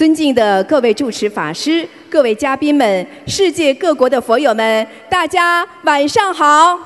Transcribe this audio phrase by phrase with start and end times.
[0.00, 6.78] 尊敬的各位主持法师、各位嘉宾们、世界各国的佛友们，大家晚上好！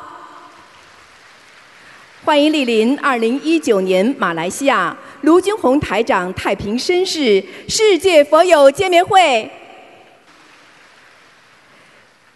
[2.24, 9.48] 欢迎莅临二零一九年马来西亚卢军宏台长太平绅士世界佛友见面会。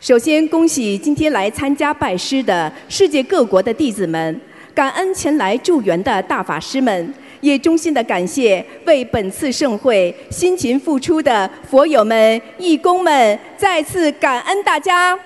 [0.00, 4.40] 首先，恭喜今天来参加拜师的世界各国的弟子们，
[4.72, 7.12] 感恩前来助缘的大法师们。
[7.40, 15.18] 也衷心的感谢为本次盛会辛勤付出的佛友们、义工们，再次感恩大家。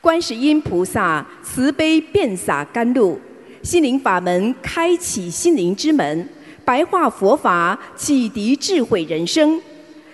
[0.00, 3.18] 观世音菩萨慈悲遍洒甘露，
[3.62, 6.28] 心灵法门开启心灵之门，
[6.64, 9.58] 白话佛法启迪智慧人生，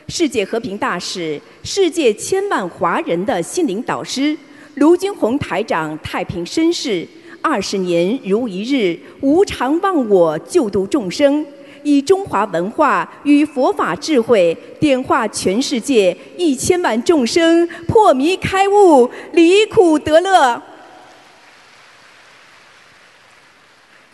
[0.06, 4.37] 世界和平大使、世界千万华人的心灵导师
[4.76, 7.04] 卢军宏台长太平绅士。
[7.42, 11.44] 二十年如一日，无常忘我，救度众生，
[11.82, 20.62] 以中华文化与佛法智慧点化全世界一千万众生，破迷开悟，离苦得乐。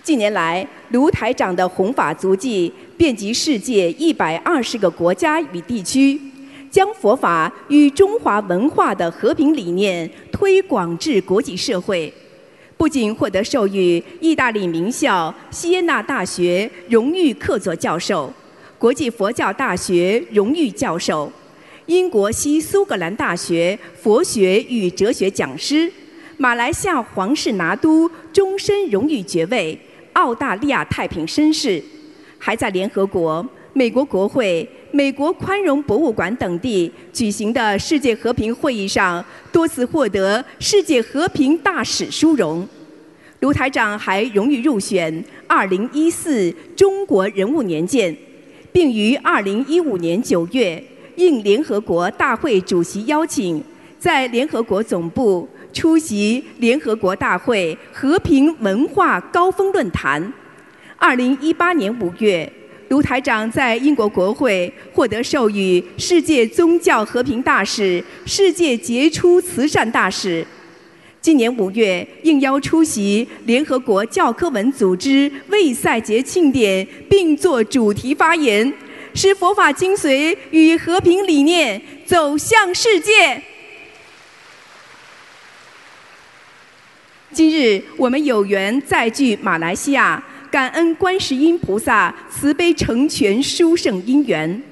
[0.05, 6.20] 近年来，卢台长的弘法足迹遍及世界一百二十个国家与地区，
[6.70, 12.12] 将佛法与中华文化的和平理念推广至国际社会。
[12.77, 18.31] 不仅获得授予意大利名校锡耶纳大学荣誉客座教授、
[18.79, 21.33] 国际佛教大学荣誉教授、
[21.87, 25.91] 英国西苏格兰大学佛学与哲学讲师、
[26.37, 29.79] 马来西亚皇室拿督终身荣誉爵位、
[30.13, 31.83] 澳大利亚太平绅士，
[32.39, 42.66] 还在联合国、美国国会、美国宽容博物馆等地举行的世界和平会议上多次获得世界和平大使殊荣。
[43.41, 48.17] 卢台长还荣誉入选2014中国人物年鉴，
[48.72, 50.83] 并于2015年9月
[51.17, 53.62] 应联合国大会主席邀请，
[53.98, 60.33] 在联合国总部出席联合国大会和平文化高峰论坛。
[60.98, 62.51] 2018年5月。
[62.89, 70.47] 卢台长在英国国会获得授予世界宗教和平大使、世界杰出慈善大使。
[71.20, 78.73] 今年五月，应邀出席联合国教科文组织卫赛节庆典，并作主题发言，
[79.13, 83.42] 使佛法精髓与和平理念走向世界。
[87.33, 90.23] 今日我们有缘再聚马来西亚。
[90.51, 94.62] 感恩观世音菩萨慈悲成全殊胜因缘，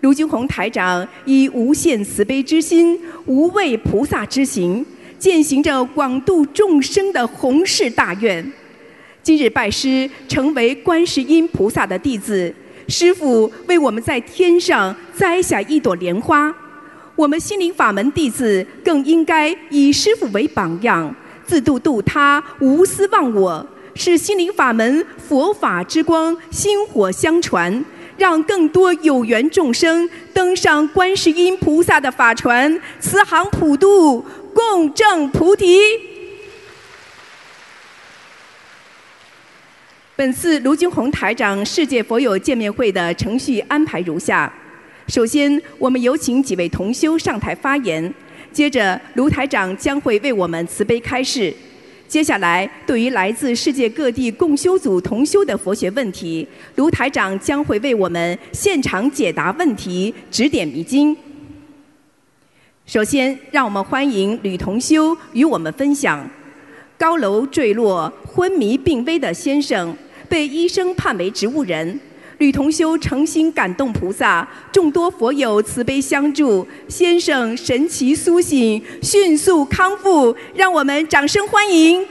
[0.00, 4.84] 卢军宏台长以无限慈悲之心、无畏菩萨之行，
[5.18, 8.50] 践行着广度众生的宏誓大愿。
[9.22, 12.52] 今日拜师，成为观世音菩萨的弟子，
[12.88, 16.52] 师父为我们在天上栽下一朵莲花，
[17.14, 21.14] 我们心灵法门弟子更应该以师父为榜样，
[21.46, 23.66] 自度度他，无私忘我。
[23.94, 27.84] 是心灵法门佛法之光薪火相传，
[28.16, 34.24] 让更多有缘众生登上观世音菩萨的法船，慈航普渡，
[34.54, 35.78] 共证菩提。
[40.16, 44.52] 本次卢军宏台长世界佛友见面会的程序安排如下：
[45.08, 48.12] 首先，我们有请几位同修上台发言；
[48.52, 51.54] 接着，卢台长将会为我们慈悲开示。
[52.10, 56.44] 接下来，对于来自世界各地共修组同修的佛学问题，
[56.74, 61.16] 卢台长将会为我们现场解答问题，指点迷津。
[62.84, 66.28] 首先，让我们欢迎吕同修与我们分享：
[66.98, 69.96] 高楼坠落，昏迷病危的先生
[70.28, 72.00] 被医生判为植物人。
[72.40, 82.06] 吕同修诚心感动菩萨，众多佛友慈悲相助，先生神奇苏醒，迅速康复，让我们掌声欢迎。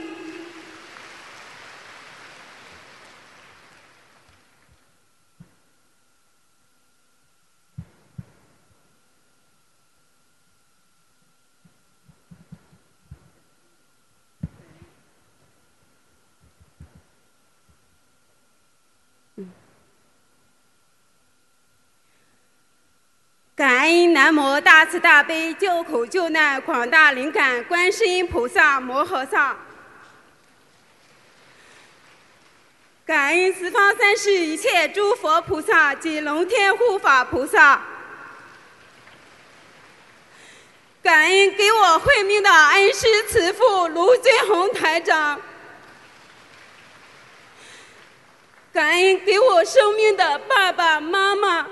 [23.56, 29.56] 感恩南无大慈大悲救苦救难广大灵感观世音菩萨摩诃萨，
[33.06, 37.80] 感恩十方三世一切诸佛菩萨及龙天护法菩萨，
[41.02, 45.40] 感恩给我慧命的恩师慈父卢俊宏台长，
[48.70, 51.66] 感恩给我生命的爸爸妈妈，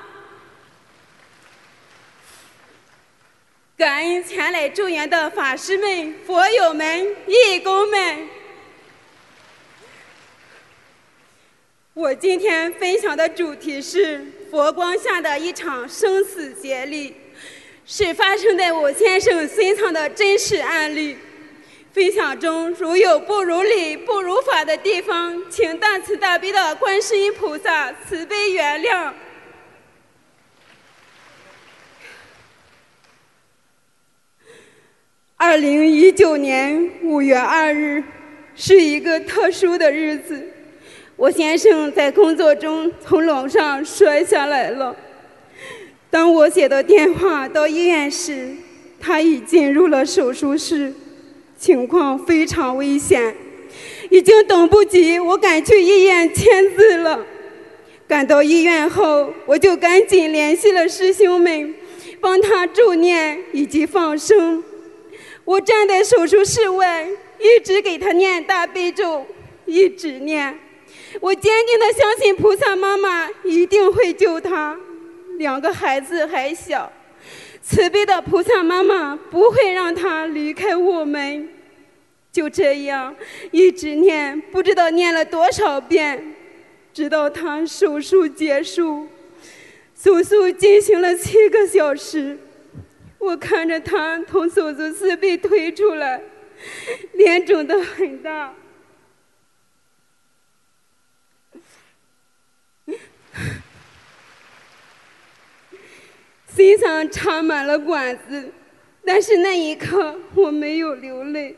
[3.78, 8.28] 感恩前来助缘的法师们、佛友们、义工们。
[11.94, 14.20] 我今天分享的主题是
[14.50, 17.14] 佛光下的一场生死劫力，
[17.86, 21.16] 是发生在我先生身上的真实案例。
[21.92, 29.12] 分享中如有不如理、不如法的地方，请大慈大悲的观世音菩萨慈悲原谅。
[35.40, 38.02] 二零一九年五月二日
[38.56, 40.44] 是一个特殊的日子，
[41.14, 44.96] 我先生在工作中从楼上摔下来了。
[46.10, 48.48] 当我接到电话到医院时，
[48.98, 50.92] 他已进入了手术室。
[51.56, 53.32] 情况非常危险，
[54.10, 57.24] 已经等不及，我赶去医院签字了。
[58.08, 61.72] 赶到医院后，我就赶紧联系了师兄们，
[62.20, 64.64] 帮他助念以及放生。
[65.48, 67.08] 我站在手术室外，
[67.38, 69.24] 一直给他念大悲咒，
[69.64, 70.54] 一直念。
[71.22, 74.78] 我坚定的相信菩萨妈妈一定会救他。
[75.38, 76.92] 两个孩子还小。
[77.62, 81.48] 慈悲的菩萨妈妈不会让他离开我们，
[82.30, 83.16] 就这样
[83.50, 86.34] 一直念，不知道念了多少遍，
[86.92, 89.06] 直到他手术结束，
[89.98, 92.38] 手术进行了七个小时，
[93.18, 96.20] 我看着他从手术室被推出来，
[97.14, 98.54] 脸肿得很大。
[106.56, 108.50] 身上插满了管子，
[109.04, 111.56] 但是那一刻我没有流泪。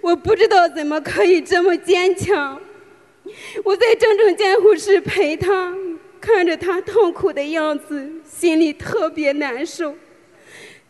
[0.00, 2.60] 我不知道怎么可以这么坚强。
[3.64, 5.74] 我在整整监护室陪他，
[6.20, 9.96] 看着他痛苦的样子，心里特别难受。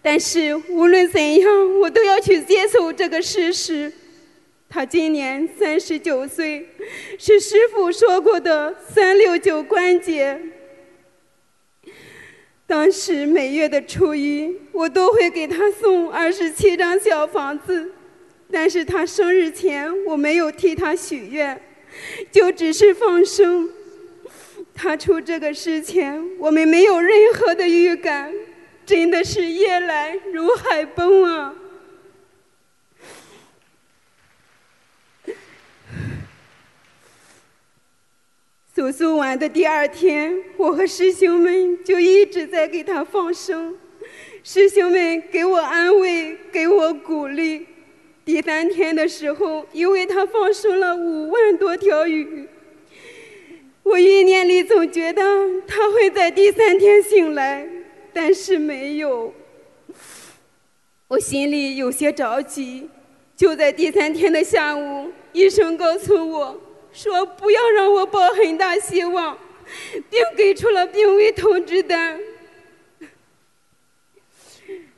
[0.02, 3.90] 但是无论怎样，我都要去接受这个事实。
[4.68, 6.66] 他今年三十九岁，
[7.18, 10.40] 是师傅说过的三六九关节。
[12.66, 17.92] 当时每月的初一，我都会给他送二十七张小房子，
[18.50, 21.60] 但是他生日前我没有替他许愿，
[22.30, 23.70] 就只是放生。
[24.74, 28.32] 他出这个事前，我们没有任何的预感，
[28.84, 31.54] 真的是夜来如海崩啊！
[38.74, 43.76] 手术完的第二天，我和师兄们就一直在给他放生。
[44.42, 47.66] 师兄们给我安慰，给我鼓励。
[48.24, 52.48] 第三天的时候，因为他放生了五万多条鱼，
[53.82, 55.22] 我意念里总觉得
[55.66, 57.68] 他会在第三天醒来，
[58.12, 59.32] 但是没有。
[61.08, 62.88] 我心里有些着急。
[63.34, 66.60] 就在第三天的下午，医生告诉我。
[66.92, 69.36] 说不要让我抱很大希望，
[70.10, 72.20] 并给出了病危通知单。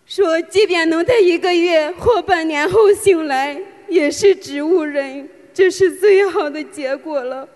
[0.04, 7.48] 说即便能在一个月或半年后醒来，也是植物人，这是最好的结果了。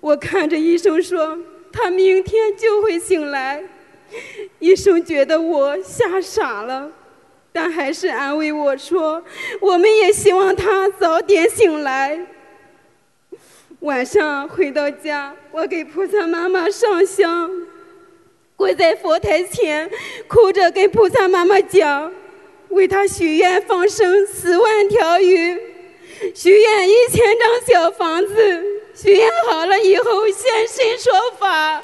[0.00, 1.38] 我看着医生说
[1.72, 3.64] 他明天就会醒来，
[4.58, 6.90] 医生觉得我吓傻了，
[7.52, 9.22] 但还是安慰我说
[9.60, 12.26] 我们也希望他早点醒来。
[13.80, 17.50] 晚上回到家，我给菩萨妈妈上香，
[18.54, 19.90] 跪在佛台前，
[20.28, 22.12] 哭着跟菩萨妈妈讲，
[22.68, 25.58] 为他许愿放生十万条鱼，
[26.34, 28.64] 许愿一千张小房子，
[28.94, 31.82] 许愿好了以后现身说法。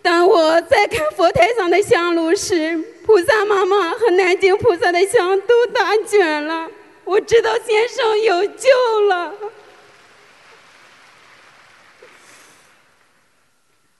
[0.00, 6.70] 当我在看佛台上的香炉时，菩萨妈妈和南京菩萨的香都打卷了。
[7.04, 9.34] 我知道先生有救了。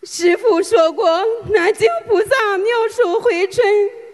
[0.04, 3.66] 师傅说过，南京菩萨妙手回春。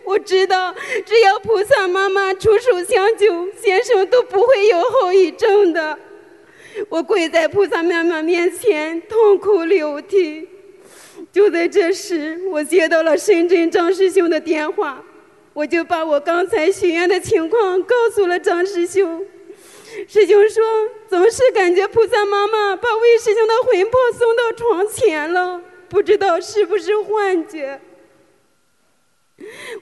[0.04, 0.74] 我知道，
[1.06, 5.98] 只要菩萨妈妈出手相救，先生都不会有后遗症的。
[6.88, 10.48] 我跪在菩萨妈妈面前，痛哭流涕。
[11.34, 15.02] 就在这时，我接到了深圳张师兄的电话。
[15.52, 19.26] 我就把我刚才许愿的情况告诉了张师兄。
[20.06, 20.64] 师兄说，
[21.08, 27.80] 总是感觉菩萨妈妈把魏师兄的魂魄送到床前了，不知道是不是幻觉。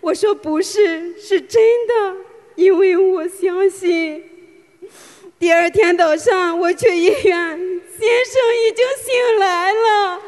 [0.01, 2.17] 我说不是，是真的，
[2.55, 4.25] 因为我相信。
[5.39, 10.23] 第二天早上我去医院，先生已经醒来了。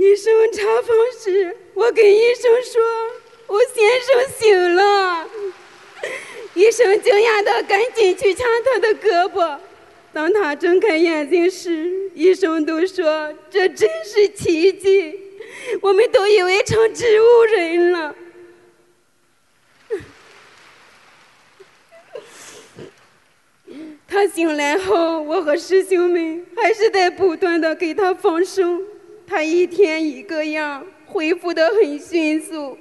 [0.00, 2.80] 医生查房时，我跟医生说
[3.46, 5.28] ：“我先生醒了。”
[6.56, 9.58] 医生惊讶的赶紧去掐他的胳膊。
[10.10, 15.20] 当他睁开眼睛时，医生都说：“这真是奇迹！”
[15.82, 18.14] 我们都以为成植物人了。
[24.08, 28.82] 他醒来后，我和师兄们还是在不断的给他放生。
[29.30, 32.76] 他一天一个样，恢复的很迅速。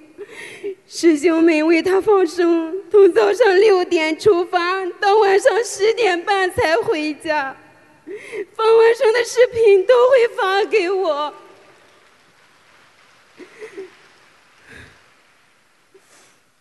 [0.88, 7.56] 师兄们为他放生，从早上六点出发，到晚上十点半才回家。
[8.56, 11.32] 放完生的视频都会发给我。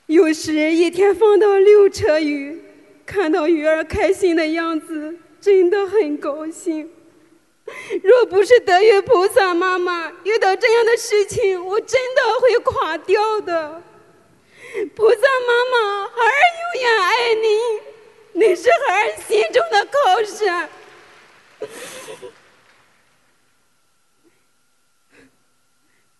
[0.04, 2.60] 有时一天放到六车鱼，
[3.06, 6.90] 看到鱼儿开心的样子，真的很高兴。
[8.02, 13.82] 若不是得遇菩萨妈妈，遇到这样的事情，我真的会垮掉的。
[14.94, 17.48] 菩萨妈妈，孩儿永远爱你，
[18.32, 20.68] 你是孩儿心中的靠山。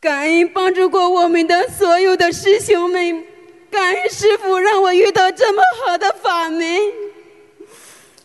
[0.00, 3.26] 感恩帮助过我们的所有的师兄们，
[3.70, 6.92] 感恩师傅让我遇到这么好的法门。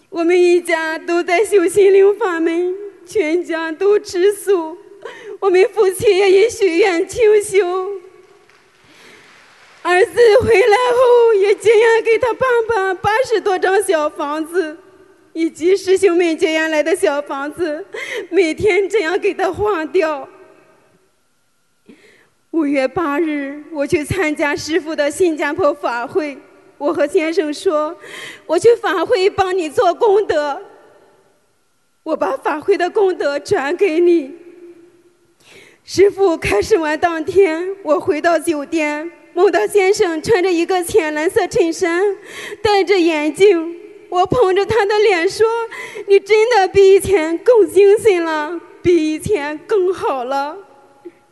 [0.09, 2.92] 我们一家都在修心灵法门。
[3.05, 4.77] 全家都吃素，
[5.39, 7.91] 我们夫妻也许愿清修。
[9.81, 14.77] 儿子回来后也结缘给他爸爸八十多张小房子，
[15.33, 17.85] 以及师兄们结缘来的小房子，
[18.29, 20.27] 每天这样给他换掉。
[22.51, 26.37] 五月八日，我去参加师傅的新加坡法会，
[26.77, 27.97] 我和先生说，
[28.45, 30.61] 我去法会帮你做功德。
[32.03, 34.31] 我把法会的功德转给你。
[35.85, 42.03] 师傅开始完当天，我回到酒店，梦到先生穿着一个浅蓝色衬衫，
[42.61, 43.79] 戴着眼镜。
[44.09, 45.47] 我捧着他的脸说
[46.07, 50.57] ：“你真的比以前更精神了，比以前更好了。”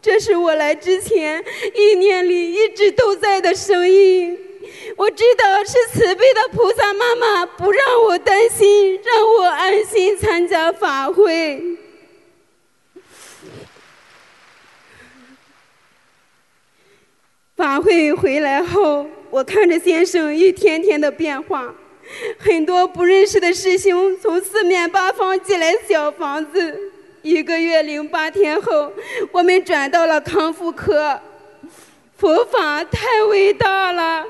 [0.02, 1.44] 这是我来之前
[1.76, 4.38] 一年里一直都在的声音。
[4.98, 11.62] 我知道是慈悲的菩萨妈妈不让我担心，让我安心参加法会。
[17.56, 21.74] 法会回来后，我看着先生一天天的变化，
[22.40, 26.92] 很多不认识的师兄从四面八方寄来小房子。
[27.22, 28.92] 一个月零八天后，
[29.32, 31.20] 我们转到了康复科。
[32.18, 34.26] 佛法太伟大了。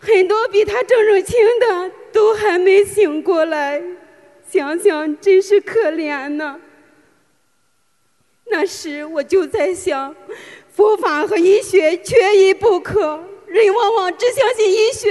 [0.00, 3.82] 很多比他正正轻的都还没醒过来，
[4.50, 6.58] 想想真是可怜呢。
[8.46, 10.16] 那时我就在想，
[10.72, 13.22] 佛法和医学缺一不可。
[13.46, 15.10] 人往往只相信医学，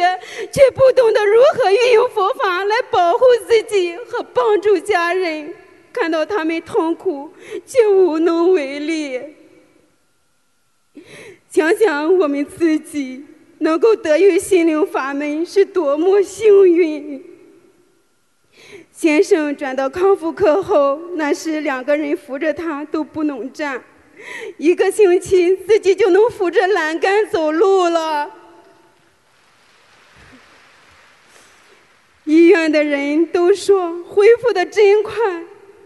[0.52, 5.54] 却不懂得如何运用佛法来保护自己和帮助家人。
[5.92, 7.32] 看到他们痛苦，
[7.66, 9.22] 却无能为力。
[11.50, 13.26] 想想我们自己。
[13.60, 17.24] 能够得遇心灵法门是多么幸运！
[18.92, 23.82] 先生转到康复科后，那时两个人扶着他都不能站，
[24.58, 28.30] 一个星期自己就能扶着栏杆走路了。
[32.26, 35.14] 医院的人都说恢复的真快，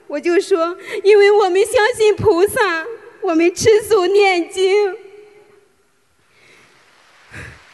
[0.07, 2.85] 我就说，因为我们相信菩萨，
[3.21, 5.02] 我们吃素念经。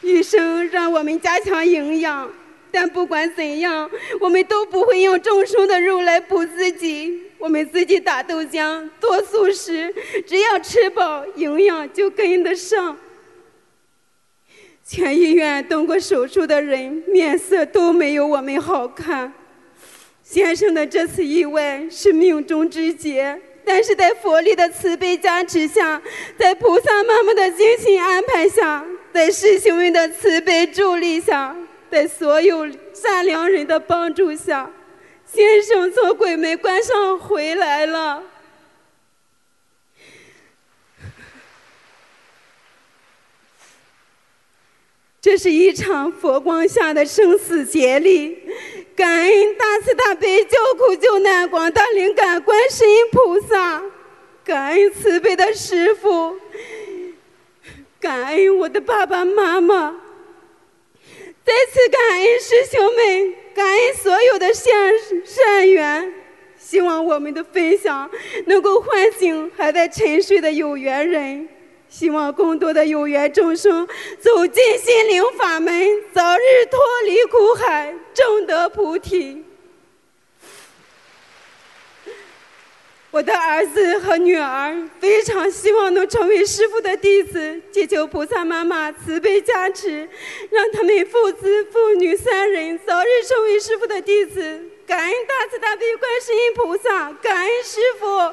[0.10, 2.30] 医生让我们加强营养，
[2.72, 3.90] 但不管怎样，
[4.20, 7.24] 我们都不会用众生的肉来补自己。
[7.38, 9.94] 我们自己打豆浆做素食，
[10.28, 12.98] 只要吃饱，营养就跟得上。
[14.86, 19.32] 全医院动过手术的人面色都没有我们好看。
[20.24, 26.02] 先生的这次意外是命中之劫，但是在佛力的慈悲加持下，
[26.38, 28.86] 在菩萨妈妈的精心安排下。
[29.12, 31.56] 在师兄们的慈悲助力下，
[31.90, 34.72] 在所有善良人的帮助下，
[35.26, 38.24] 先生从鬼门关上回来了。
[45.22, 48.38] 这是一场佛光下的生死劫力，
[48.96, 53.84] 感恩大慈大悲救苦救难广大灵感观世音菩萨，
[54.46, 56.38] 感恩慈悲的师父。
[58.00, 59.96] 感恩我的爸爸妈妈。
[61.44, 64.72] 再次感恩师兄们，感恩所有的善
[65.26, 66.14] 善缘。
[66.58, 68.10] 希望我们的分享
[68.46, 71.48] 能够唤醒还在沉睡的有缘人。
[71.88, 73.88] 希望更多的有缘众生
[74.20, 75.74] 走进心灵法门，
[76.14, 79.44] 早日脱离苦海，证得菩提。
[83.12, 90.08] 我的儿子和女儿非常希望能成为师傅的弟子，祈求菩萨妈妈慈悲加持，
[90.52, 94.64] 让他们父子、父女三人早日成为师傅的弟子。
[94.86, 98.32] 感恩大慈大悲观世音菩萨，感恩师傅。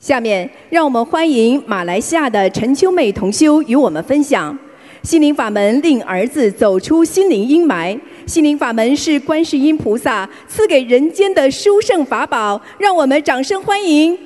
[0.00, 4.56] 下面，让我们欢迎马来西亚的陈秋妹同修与我们分享：
[5.02, 7.98] 心灵法门令儿子走出心灵阴霾。
[8.24, 14.16] 心灵法门是观世音菩萨赐给人间的殊胜法宝，让我们掌声欢迎。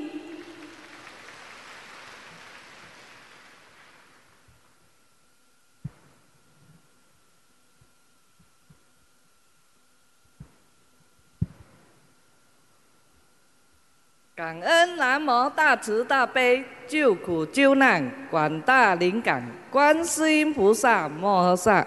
[14.42, 21.86] 感恩南无大慈大悲救苦救难广大灵感观世音菩萨摩诃萨，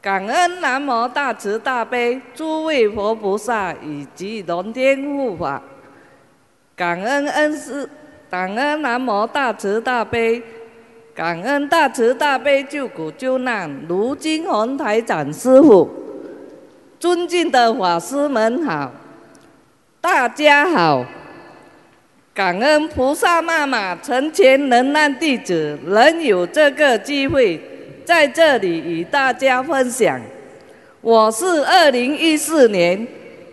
[0.00, 5.60] 感恩南无大慈大悲诸位佛菩萨以及龙天护法，
[6.74, 7.86] 感恩恩师，
[8.30, 10.42] 感恩南无大慈大悲，
[11.14, 15.86] 感恩大慈大悲救苦救难卢金红台长师傅，
[16.98, 18.90] 尊敬的法师们好，
[20.00, 21.04] 大家好。
[22.38, 27.60] 感恩菩萨妈妈成全能让弟子能有这个机会
[28.04, 30.20] 在这里与大家分享。
[31.00, 33.04] 我是二零一四年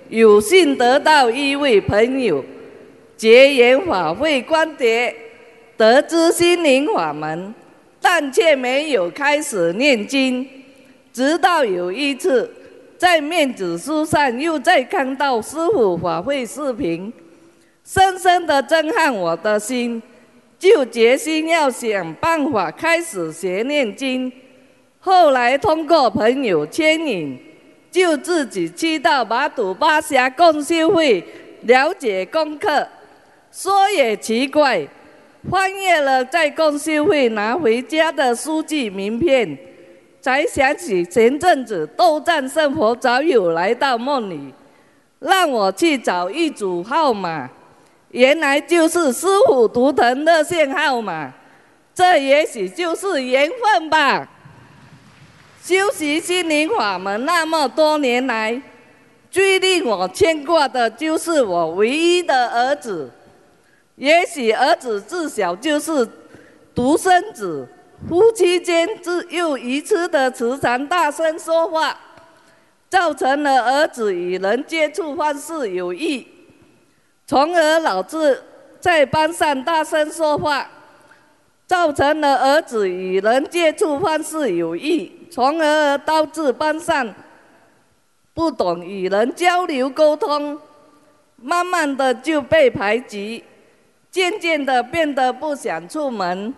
[0.10, 2.46] 有幸得到一位朋友
[3.18, 5.12] 结缘法会观碟，
[5.76, 7.56] 得知心灵法门，
[8.00, 10.48] 但却没有开始念经。
[11.12, 12.48] 直到有一次
[13.00, 17.12] 在面子书上又再看到师傅法会视频。
[17.86, 20.02] 深深的震撼我的心，
[20.58, 24.32] 就决心要想办法开始学念经。
[25.00, 27.40] 后来通过朋友牵引，
[27.92, 31.24] 就自己去到马祖巴峡共修会
[31.62, 32.88] 了解功课。
[33.52, 34.88] 说也奇怪，
[35.48, 39.56] 翻阅了在共修会拿回家的书记名片，
[40.20, 44.52] 才想起前阵子斗战胜佛早有来到梦里，
[45.20, 47.48] 让我去找一组号码。
[48.16, 51.34] 原来就是师傅图腾热线号码，
[51.94, 54.26] 这也许就是缘分吧。
[55.62, 58.62] 修习心灵法门那么多年来，
[59.30, 63.12] 最令我牵挂的就是我唯一的儿子。
[63.98, 66.08] 也许儿子自小就是
[66.74, 67.68] 独生子，
[68.08, 72.00] 夫妻间自又一次的时常大声说话，
[72.90, 76.26] 造成了儿子与人接触方式有异。
[77.28, 78.42] 从而导致
[78.80, 80.70] 在班上大声说话，
[81.66, 87.14] 造成了儿子与人接触方式有异，从而导致班上
[88.34, 90.60] 不懂与人交流沟通，
[91.38, 93.44] 慢慢的就被排挤，
[94.12, 96.54] 渐渐的变得不想出门，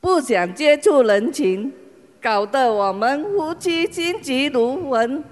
[0.00, 1.72] 不想接触人群，
[2.20, 5.24] 搞得我们夫妻心急如焚。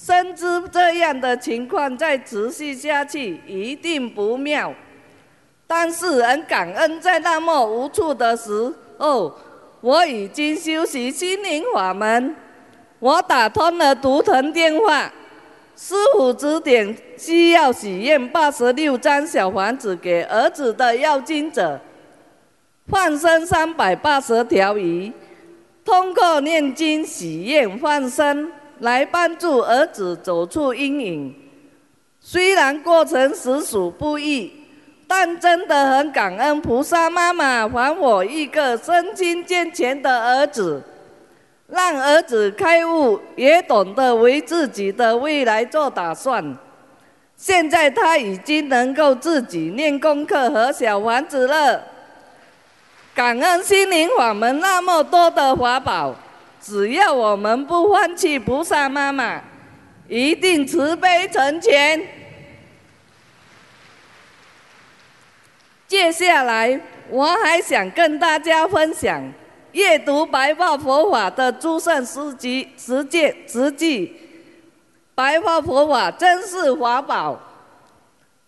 [0.00, 4.72] 深知这样的情况再持续下去一定不妙，
[5.66, 9.36] 但是很感恩，在那么无助的时候，
[9.80, 12.36] 我已经修习心灵法门，
[13.00, 15.12] 我打通了图腾电话，
[15.76, 21.80] 师傅指点需要许愿八十六张小房子给儿子的要经者，
[22.86, 25.12] 放生三百八十条鱼，
[25.84, 28.52] 通过念经许愿放生。
[28.80, 31.34] 来帮助儿子走出阴影，
[32.20, 34.52] 虽然过程实属不易，
[35.06, 40.82] 但真的很感恩菩萨妈妈还我一个身心健全的儿子，
[41.66, 46.56] 让儿子开悟，也懂得为自己的未来做打算。
[47.36, 51.82] 现在他已经能够自己念功课和小房子了。
[53.14, 56.14] 感恩心灵法门那么多的法宝。
[56.60, 59.42] 只要我们不放弃菩萨妈妈，
[60.08, 62.00] 一定慈悲成全。
[65.86, 69.32] 接下来，我还想跟大家分享
[69.72, 74.14] 阅读白话佛法的诸圣诗集实践实际，
[75.14, 77.40] 白话佛法真是法宝，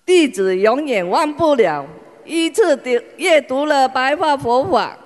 [0.05, 1.87] 弟子永远忘不了。
[2.27, 4.97] 一次的阅读了白话佛法，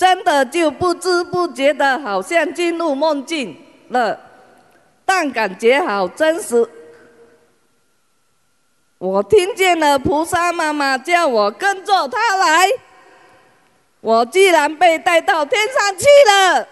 [0.00, 3.54] 真的就不知不觉的，好像进入梦境
[3.88, 4.18] 了，
[5.04, 6.66] 但感觉好真实。
[8.96, 12.66] 我听见了菩萨妈妈叫我跟着她来。
[14.00, 16.66] 我居然被带到天上去了，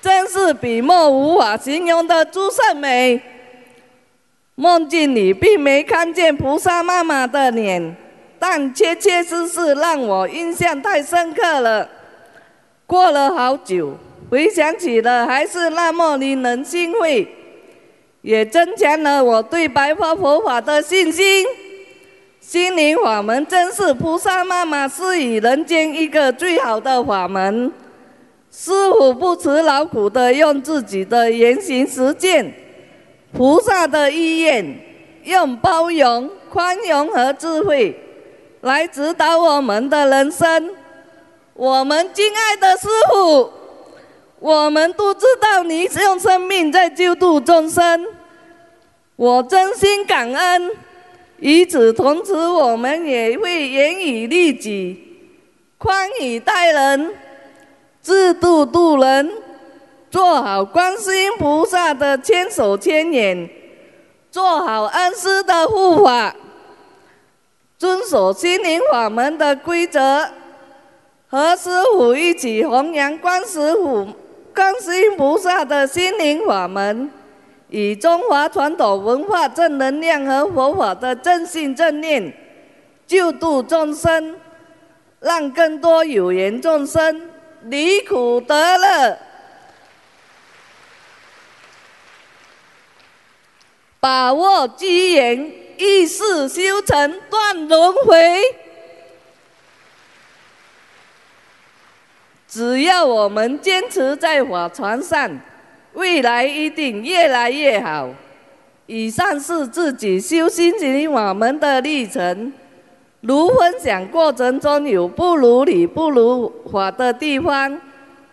[0.00, 3.22] 真是笔墨无法形容的诸圣美。
[4.56, 7.96] 梦境里并没看见菩萨妈妈的脸，
[8.38, 11.88] 但切切实实让我印象太深刻了。
[12.86, 13.96] 过了好久，
[14.30, 17.26] 回想起了还是那么令人欣慰，
[18.22, 21.44] 也增强了我对白发佛法的信心。
[22.40, 27.70] 心灵法门真是菩萨妈妈赐予人间一个最好的法门。
[28.50, 32.50] 师傅不辞劳苦的用自己的言行实践，
[33.32, 34.64] 菩萨的意愿，
[35.24, 37.94] 用包容、宽容和智慧
[38.60, 40.70] 来指导我们的人生。
[41.54, 43.52] 我们敬爱的师傅，
[44.38, 48.06] 我们都知道你用生命在救度众生，
[49.16, 50.70] 我真心感恩。
[51.38, 55.18] 与此同时，我们也会严以律己，
[55.78, 57.14] 宽以待人，
[58.00, 59.30] 自度度人，
[60.10, 63.48] 做好观世音菩萨的千手千眼，
[64.30, 66.34] 做好恩师的护法，
[67.78, 70.28] 遵守心灵法门的规则，
[71.28, 74.08] 和师傅一起弘扬观世菩
[74.52, 77.08] 观世音菩萨的心灵法门。
[77.68, 82.34] 以中华传统文化正能量和佛法的正信正念，
[83.06, 84.36] 救度众生，
[85.20, 87.30] 让更多有缘众生
[87.64, 89.18] 离苦得乐，
[94.00, 98.42] 把握机缘，一世修成断轮回。
[102.46, 105.40] 只要我们坚持在法船上。
[105.94, 108.08] 未来一定越来越好。
[108.86, 112.52] 以上是自己修心灵法门的历程。
[113.22, 117.80] 如分享过程中有不如理、不如法的地方，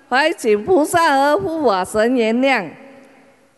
[0.09, 2.69] 还请菩萨和护法神原谅。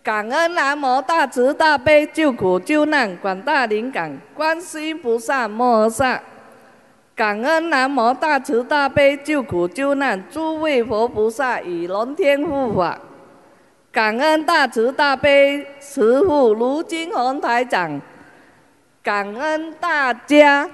[0.07, 6.21] 感恩南无大慈大悲救苦救难广大灵感观世音菩萨摩诃萨。
[7.13, 12.97] 感恩南无大慈大悲救苦救难诸位佛菩萨与龙天护法。
[13.91, 17.99] 感恩大慈大悲慈父卢金红台长，
[19.03, 20.69] 感恩大家。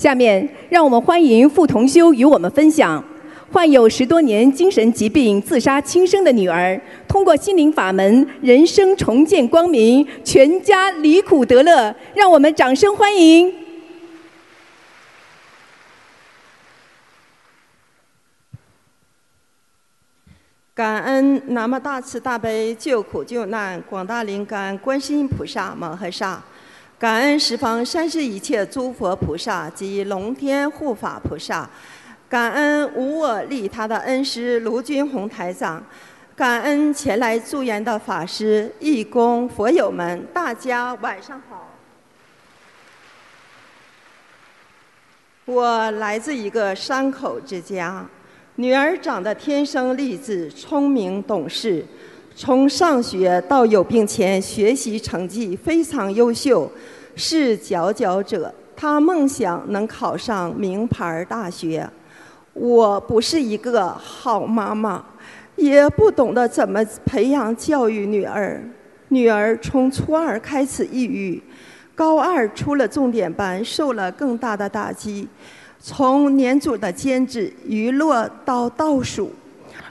[0.00, 3.04] 下面让我们欢迎傅同修与我们分享。
[3.52, 11.94] 患有十多年精神疾病、自杀轻生的女儿，通过心灵法门，人生重见光明，全家离苦得乐。
[12.14, 13.52] 让我们掌声欢迎！
[20.72, 26.42] 感恩南无大慈大悲救苦救难广大灵感观世音菩萨摩诃萨，
[27.00, 31.66] 感恩十方三世一切诸佛菩萨及龙天护法菩萨。
[32.28, 35.82] 感恩无我利他的恩师卢军宏台长，
[36.36, 41.70] 感恩前来助缘的法师、义工、佛友们，大家晚上好。
[45.46, 48.04] 我来自一个山口之家，
[48.56, 51.82] 女儿长得天生丽质、聪明懂事，
[52.42, 56.72] 从上学到有病前学习成绩非常优秀，
[57.14, 58.50] 是佼佼者。
[58.74, 61.86] 她梦想能考上名牌大学。
[62.54, 65.04] 我不是一个好妈妈，
[65.56, 68.64] 也不懂得怎么培养教育女儿。
[69.08, 71.42] 女儿从初二开始抑郁，
[71.94, 75.28] 高二出了重点班，受了更大的打击，
[75.78, 79.30] 从年组的尖子一落到倒数。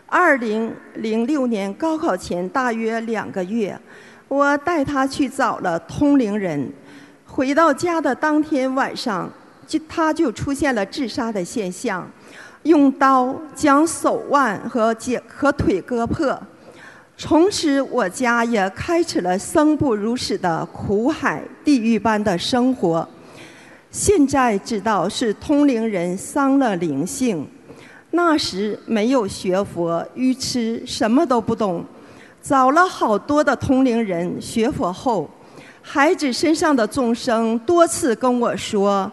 [0.09, 3.79] 二零零六年高考前大约两个月，
[4.27, 6.67] 我带他去找了通灵人，
[7.25, 9.31] 回到家的当天晚上，
[9.67, 12.09] 就他就出现了自杀的现象。
[12.63, 16.37] 用刀将手腕和脚和腿割破，
[17.15, 23.07] 从此我家也开始了生不如死的苦海地狱般的生活。
[23.91, 27.47] 现在知道是通灵人伤了灵性，
[28.11, 31.85] 那时没有学佛，愚痴，什么都不懂。
[32.41, 35.29] 找了好多的同龄人学佛后，
[35.81, 39.11] 孩子身上的众生多次跟我说，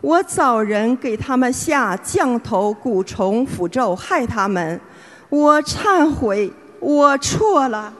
[0.00, 4.80] 我找人给他们下降头蛊虫符咒害他们，
[5.28, 6.50] 我忏悔，
[6.80, 7.92] 我错了。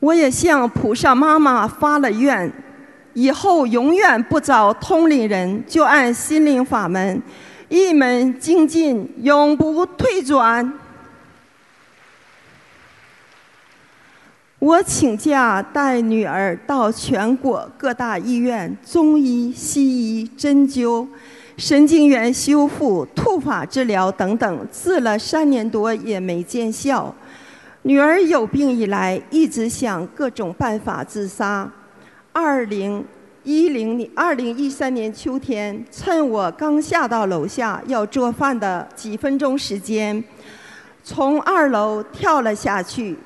[0.00, 2.52] 我也向菩萨妈妈发了愿，
[3.18, 7.20] 以后永远不找通灵人，就按心灵法门，
[7.68, 10.72] 一门精进，永不退转。
[14.60, 21.04] 我请假带女儿到全国各大医院，中医、西医、针灸、
[21.56, 27.12] 神经元修复、突法治疗等等，治了三年多也没见效。
[27.82, 31.68] 女儿有病以来，一直想各种办法自杀。
[32.40, 33.04] 二零
[33.42, 40.22] 一零年、二零一三年秋天，趁我刚下到楼下要做饭的几分钟时间，
[41.02, 43.18] 从二楼跳了下去，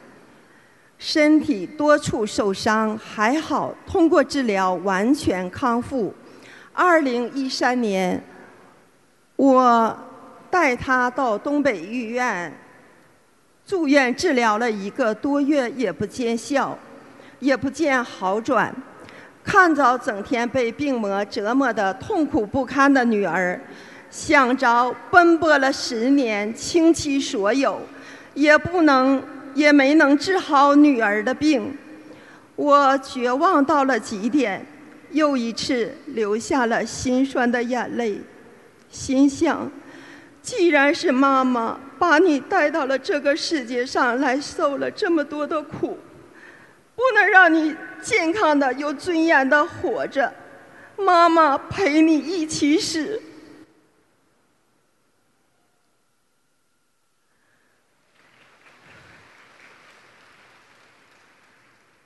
[0.97, 6.15] 身体多处受伤，还好通过治疗完全康复。
[6.73, 8.19] 二零一三年，
[9.37, 9.95] 我
[10.51, 12.51] 带他到东北医院。
[13.67, 16.79] 住院治疗了一个多月也不见效，
[17.41, 18.75] 也不见好转。
[19.45, 23.61] 看着整天被病魔折磨的痛苦不堪的女儿，
[24.11, 27.81] 想着奔波了十年倾其所有，
[28.35, 29.23] 也不能
[29.55, 31.77] 也没能治好女儿的病，
[32.57, 34.65] 我绝望到了极点，
[35.11, 38.21] 又一次流下了心酸的眼泪，
[38.91, 39.71] 心想。
[40.41, 45.97] 既然是妈妈把你带到了这个世界上来，受了这么多的苦，
[46.95, 50.33] 不能让你健康的、有尊严的活着，
[50.97, 53.21] 妈妈陪你一起死。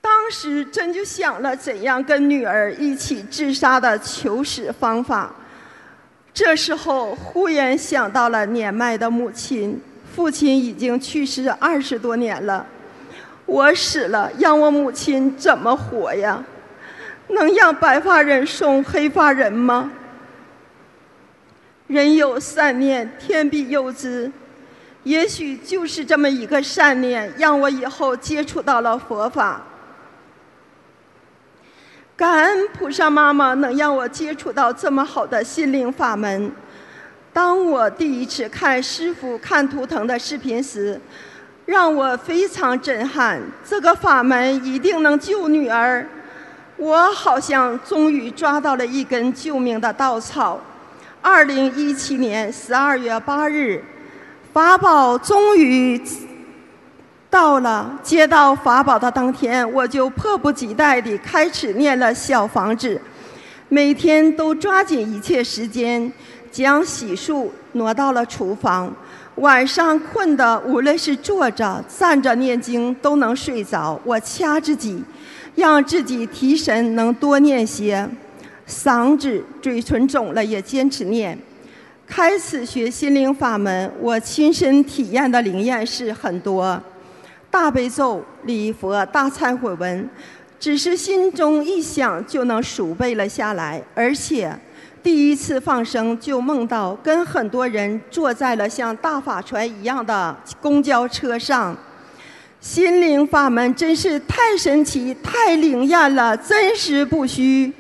[0.01, 5.35] 当时真就想了怎样跟女儿一起自杀的求死方法。
[6.35, 9.81] 这时候忽然想到了年迈的母亲，
[10.15, 12.67] 父亲已经去世二十多年了，
[13.47, 16.45] 我死了，让我母亲怎么活呀？
[17.29, 19.91] 能让白发人送黑发人吗？
[21.87, 24.31] 人有善念，天必佑之。
[25.05, 29.63] 也许就是这么一个善念，让我以后接触到了佛法。
[32.17, 36.51] 感恩菩萨妈妈能让我接触到这么好的心灵法门。
[37.33, 41.01] 当我第一次看师傅看图腾的视频时，
[41.67, 43.43] 让我非常震撼。
[43.69, 46.09] 这个法门一定能救女儿，
[46.77, 50.59] 我好像终于抓到了一根救命的稻草。
[51.21, 53.85] 二零一七年十二月八日，
[54.53, 56.01] 法宝终于。
[57.29, 62.99] 到了接到法宝的当天，我就迫不及待地开始念了小房子，
[63.69, 66.11] 每天都抓紧一切时间
[66.51, 68.91] 将洗漱挪到了厨房。
[69.37, 75.03] 晚上困的无论是坐着、站着念经都能睡着，我掐自己，
[75.55, 78.09] 让自己提神，能多念些。
[78.67, 81.39] 嗓子、嘴唇肿了也坚持念。
[82.07, 86.81] 开始学心灵法门，我亲身体验的灵验是很多。
[87.51, 90.09] 大悲咒、礼佛、大忏悔文，
[90.59, 93.83] 只是心中一想就能熟背了下来。
[93.95, 94.57] 而且，
[95.07, 101.77] 第一次放生就梦到跟很多人坐在了像大法船一样的公交车上。
[102.61, 107.73] 心灵法门真是太神奇、太灵验了，真实不虚。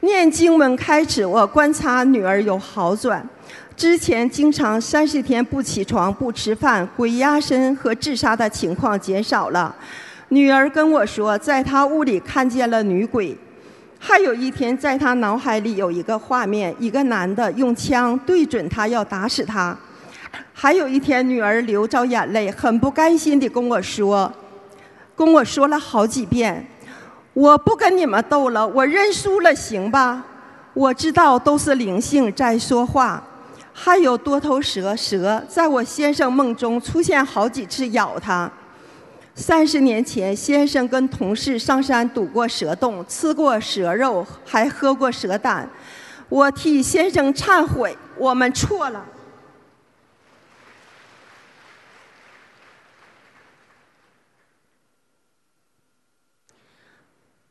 [0.00, 3.28] 念经文开始，我观察女儿有好转。
[3.76, 9.76] 之前经常三十天不起床、不吃饭、鬼压身和自杀的情况减少了。
[10.28, 13.36] 女儿跟我说，在她屋里看见了女鬼。
[13.98, 19.76] 还有一天，在她脑海里有一个画面，一个男的用枪对准她要打死她。
[20.52, 24.32] 还有一天，女儿流着眼泪，很不甘心地跟我说，
[25.14, 26.66] 跟我说了好几遍
[27.32, 30.24] ：“我不跟你们斗了，我认输了，行吧？
[30.74, 33.22] 我知道都是灵性在说话。”
[33.72, 38.50] 还有多头蛇，蛇在我先生梦中出现好几次咬他。
[39.38, 45.68] 三十年前，先生跟同事上山堵过蛇洞，吃过蛇肉，还喝过蛇胆。
[46.30, 49.04] 我替先生忏悔，我们错了。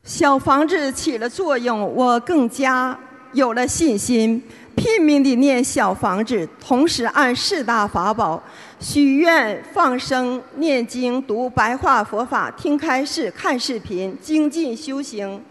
[0.03, 2.97] 小房子起了作用，我更加。
[3.33, 4.41] 有了信心，
[4.75, 8.41] 拼命地念小房子，同时按四大法宝
[8.79, 15.41] 许愿、放生、念经、读白话佛法、听开示、看视频、精进修行。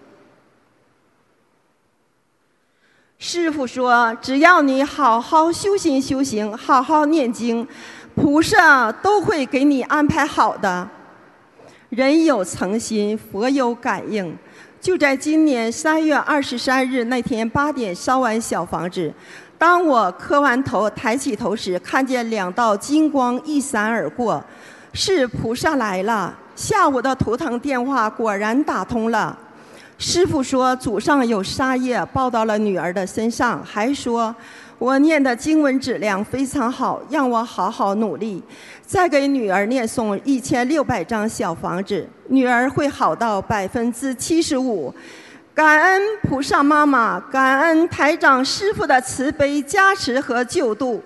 [3.18, 7.66] 师傅说：“只要你好好修心修行，好好念经，
[8.14, 10.86] 菩萨都会给你安排好的。
[11.88, 14.36] 人有诚心，佛有感应。
[14.84, 19.10] 就在今年三月二十三日那天八点烧完小房子，
[19.56, 24.44] 当我磕完头抬起头时，看见两道金光一闪而过，
[24.92, 26.36] 是菩萨来了。
[26.54, 29.34] 下午的图腾电话果然打通了。”
[29.96, 34.34] 师傅说祖上有杀业报到了女儿的身上，还说
[34.78, 38.42] 我念的经文质量非常好，让我好好努力，
[38.84, 44.94] 再给女儿念诵一千六百张小房子，女儿会好到百分之七十五。
[45.54, 51.02] 感恩菩萨妈妈，感恩台长师傅的慈悲加持和救度。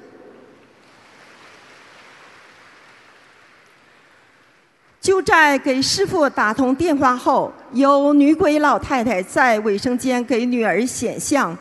[5.00, 11.56] 就在给师傅打通电话后，有女鬼老太太在卫生间给女儿显像，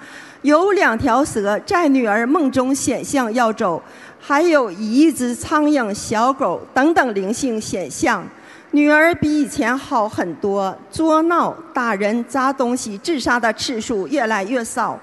[0.48, 3.84] 有两条蛇在女儿梦中显像要走，
[4.18, 8.26] 还有一只苍蝇、小狗等等灵性显像。
[8.72, 14.98] 女儿比以前好很多，作闹、打人、砸东西、自杀的次数越来越少，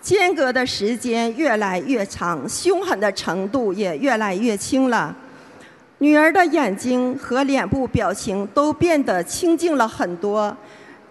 [0.00, 5.14] 间隔的时间越来越长，凶狠的程度也越来越轻了。
[5.98, 10.56] 女儿的眼睛和脸部表情都变得清静了很多，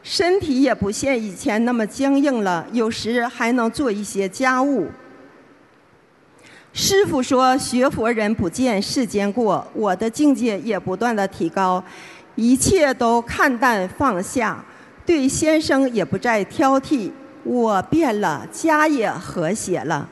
[0.10, 4.88] 身体也不像以前那么僵硬了，有时还能做一些家务。
[6.72, 11.84] 师傅说：“学佛人不见世间过。”我的境界也不断的提高，
[12.36, 14.63] 一切都看淡放下，
[15.06, 17.12] 对先生也不再挑剔。
[17.43, 20.08] 我变了，家也和谐了。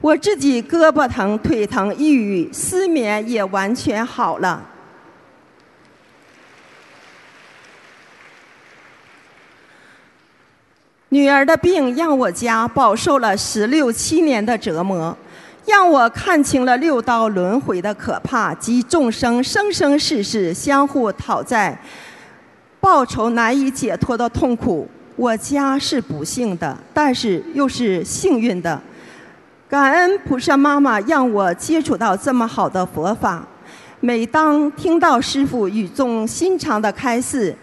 [0.00, 4.64] 我自己胳膊疼、腿疼、抑郁、失眠也完全好了。
[11.16, 15.16] 女儿的病让我家饱受了十六七年的折磨，
[15.64, 21.80] 让我看清了六道轮回的可怕及众生生生世世相互讨债、
[22.80, 24.86] 报仇难以解脱的痛苦。
[25.16, 28.78] 我家是不幸的，但是又是幸运的。
[29.70, 33.42] 感恩菩萨妈妈让我接触到这么好的佛法。
[34.00, 37.56] 每当听到师父语重心长的开示，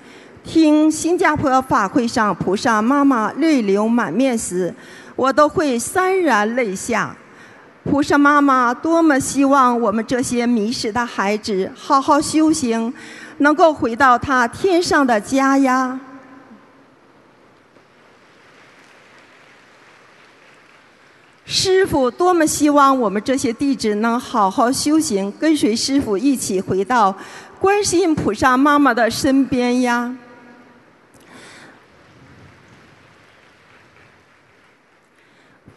[0.44, 4.74] 听新加坡法会上菩萨妈妈泪流满面时，
[5.16, 7.16] 我都会潸然泪下。
[7.84, 12.94] 菩萨妈妈多么希望我们这些迷失的孩子好好修行，
[13.40, 16.00] 能够回到他天上的家呀！
[21.46, 27.14] 师傅多么希望我们这些弟子能好好修行，跟随师傅一起回到
[27.60, 30.16] 观世音菩萨妈妈的身边呀！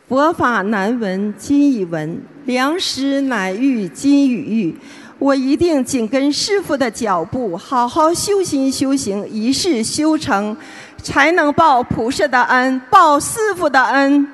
[0.09, 4.77] 佛法难闻今已闻，良师难遇今已遇。
[5.19, 10.57] 我一定紧跟师傅的脚步，好好修心修行，一世修成，
[11.03, 14.29] 才能报菩萨的恩，报师傅的恩。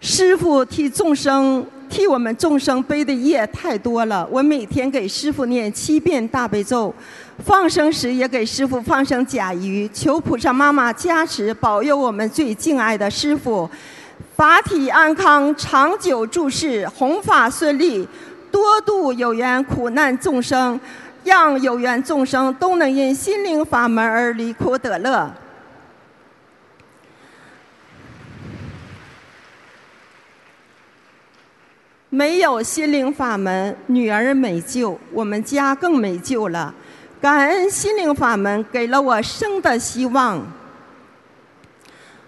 [0.00, 4.26] 师傅替众生、替我们众生背的业太多了。
[4.30, 6.94] 我每天给师傅念七遍大悲咒，
[7.44, 13.68] 放生时也给师傅放生甲鱼，求菩萨妈妈加持，保佑我们最敬爱的师傅，
[14.36, 18.06] 法体安康，长久住世，弘法顺利，
[18.52, 20.78] 多度有缘苦难众生，
[21.24, 25.28] 让有缘众生都能因心灵法门而离苦得乐。
[32.10, 36.74] 没有心灵法门，女儿没救，我们家更没救了。
[37.20, 40.40] 感恩心灵法门给了我生的希望。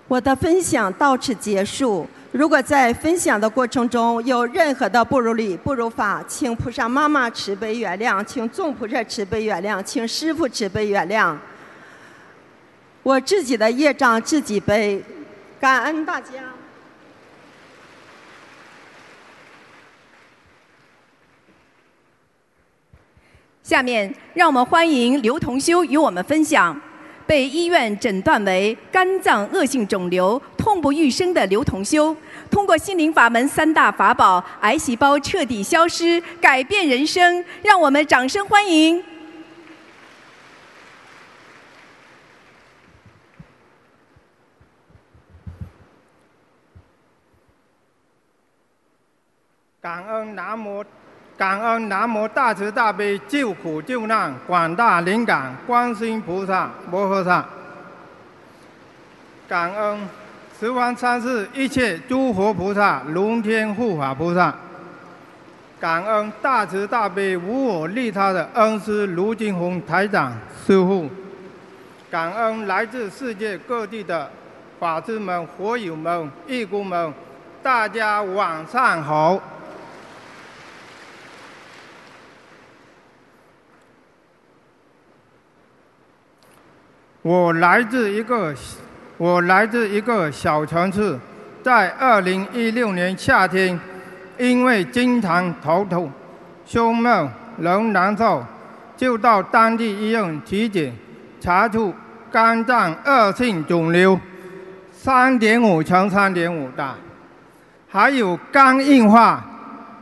[0.07, 2.07] 我的分享到此结束。
[2.33, 11.35] 如果在分享的过程中有任何的不如理、不如法，请菩萨妈妈慈悲原谅，请众菩萨慈悲原谅，请师父慈悲原谅。
[13.03, 15.03] 我自己的业障自己背，
[15.59, 16.29] 感恩大家。
[23.71, 26.77] 下面让我们欢迎刘同修与我们分享。
[27.25, 32.17] 被医院诊断为肝脏恶性肿瘤，痛不欲生的刘同修，
[32.51, 37.45] 通过心灵法门三大法宝，癌细胞彻底消失，改变人生。
[37.63, 39.01] 让我们掌声欢迎。
[49.81, 50.85] 感恩南无
[51.41, 57.43] 感恩南无大慈大悲救苦救难广大灵感观世音菩萨摩诃萨。
[59.49, 60.07] 感恩
[60.61, 64.55] 十方三世一切诸佛菩萨龙天护法菩萨。
[65.81, 70.35] 感恩大慈大悲无我利他的恩师卢金红台长
[70.67, 71.09] 师父。
[72.11, 74.31] 感恩来自世界各地的
[74.79, 77.11] 法师们、佛友们、义工们，
[77.63, 79.41] 大家晚上好。
[87.23, 88.55] 我来自一个，
[89.19, 91.19] 我来自一个小城市，
[91.63, 93.79] 在二零一六年夏天，
[94.39, 96.11] 因为经常头痛、
[96.65, 98.43] 胸闷、人难受，
[98.97, 100.95] 就到当地医院体检，
[101.39, 101.93] 查出
[102.33, 104.19] 肝脏恶性肿瘤，
[104.91, 106.95] 三点五乘三点五大，
[107.87, 109.45] 还有肝硬化，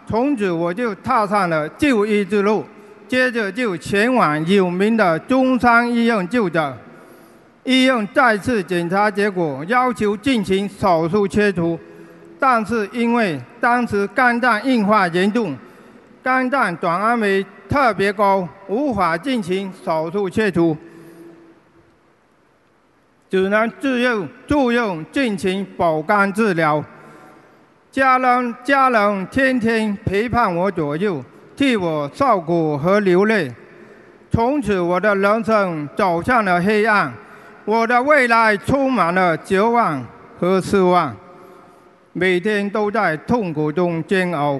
[0.06, 2.64] 从此我就踏上了就医之路，
[3.08, 6.72] 接着就前往有名的中山医院就诊。
[7.64, 11.78] 医院再次检查结果要求进行手术切除，
[12.38, 15.54] 但是因为当时肝脏硬化严重，
[16.22, 20.74] 肝脏转氨酶特别高，无法进行手术切除，
[23.28, 26.82] 只能自用住院进行保肝治疗。
[27.90, 31.22] 家人家人天天陪伴我左右，
[31.54, 33.52] 替我照顾和流泪，
[34.30, 37.12] 从此我的人生走向了黑暗。
[37.68, 40.02] 我的未来充满了绝望
[40.40, 41.14] 和失望，
[42.14, 44.58] 每天都在痛苦中煎熬，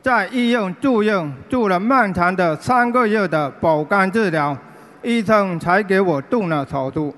[0.00, 4.56] 在医院住院住了漫长的三个月的保肝治疗，
[5.02, 7.14] 医生才给我动了手术。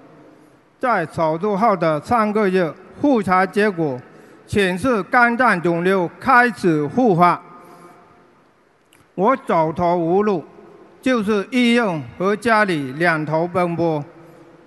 [0.81, 3.97] 在手术后的三个月，复查结果
[4.49, 7.41] 显示肝脏肿瘤开始复发，
[9.15, 10.45] 我走投无路，
[11.01, 14.05] 就是医院和家里两头奔波。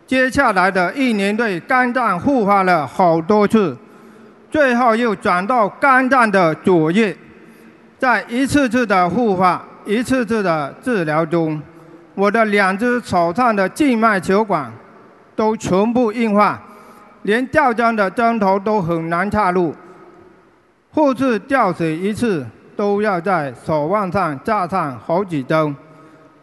[0.08, 3.78] 接下来的一年内，肝脏复发了好多次，
[4.50, 7.16] 最后又转到肝脏的左叶。
[8.00, 11.62] 在一次次的复发、一次次的治疗中，
[12.16, 14.72] 我的两只手上的静脉球管
[15.36, 16.58] 都全部硬化，
[17.24, 19.76] 连吊针的针头都很难插入。
[20.92, 22.46] 护士吊水一次
[22.78, 25.76] 都要在手腕上扎上好几针。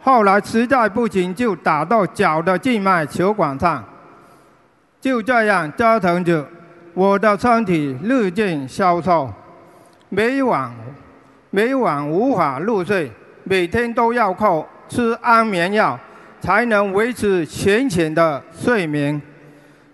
[0.05, 3.83] 后来实在不行，就打到脚的静脉球管上。
[5.01, 6.45] 就这样折腾着，
[6.93, 9.27] 我的身体日渐消瘦，
[10.09, 10.71] 每晚
[11.49, 13.11] 每晚无法入睡，
[13.45, 15.99] 每天都要靠吃安眠药
[16.39, 19.19] 才能维持浅浅的睡眠。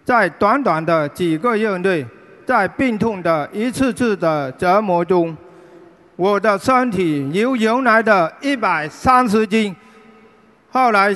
[0.03, 2.05] 在短短的几个月内，
[2.45, 5.33] 在病痛的一次次的折磨中，
[6.17, 9.73] 我的身体由原来的一百三十斤。
[10.71, 11.15] 后来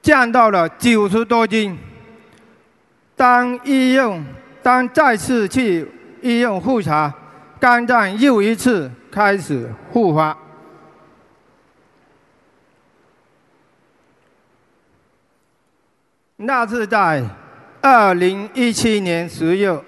[0.00, 1.78] 降到了九十多斤。
[3.14, 4.24] 当医院
[4.62, 5.90] 当再次去
[6.20, 7.12] 医院复查，
[7.60, 10.36] 肝脏又一次开始复发。
[16.36, 17.24] 那是在
[17.80, 19.82] 二零一七年十月，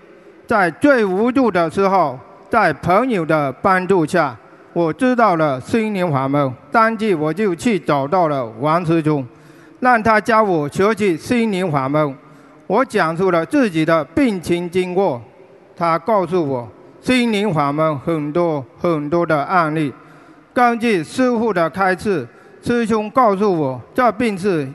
[0.47, 2.19] 在最无助的时候，
[2.49, 4.37] 在朋友的帮助下。
[4.73, 9.27] 我知道了心灵法门，当即我就去找到了王师兄，
[9.81, 12.15] 让他教我学习心灵法门。
[12.67, 15.21] 我讲述了自己的病情经过，
[15.75, 16.69] 他告诉我
[17.01, 19.93] 心灵法门很多很多的案例。
[20.53, 22.29] 根据师傅的开示，
[22.63, 24.69] 师兄告诉我这病是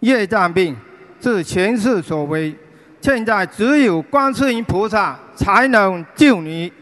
[0.00, 0.74] 业障病，
[1.20, 2.54] 是前世所为，
[3.00, 6.72] 现在只有观世音菩萨才能救你。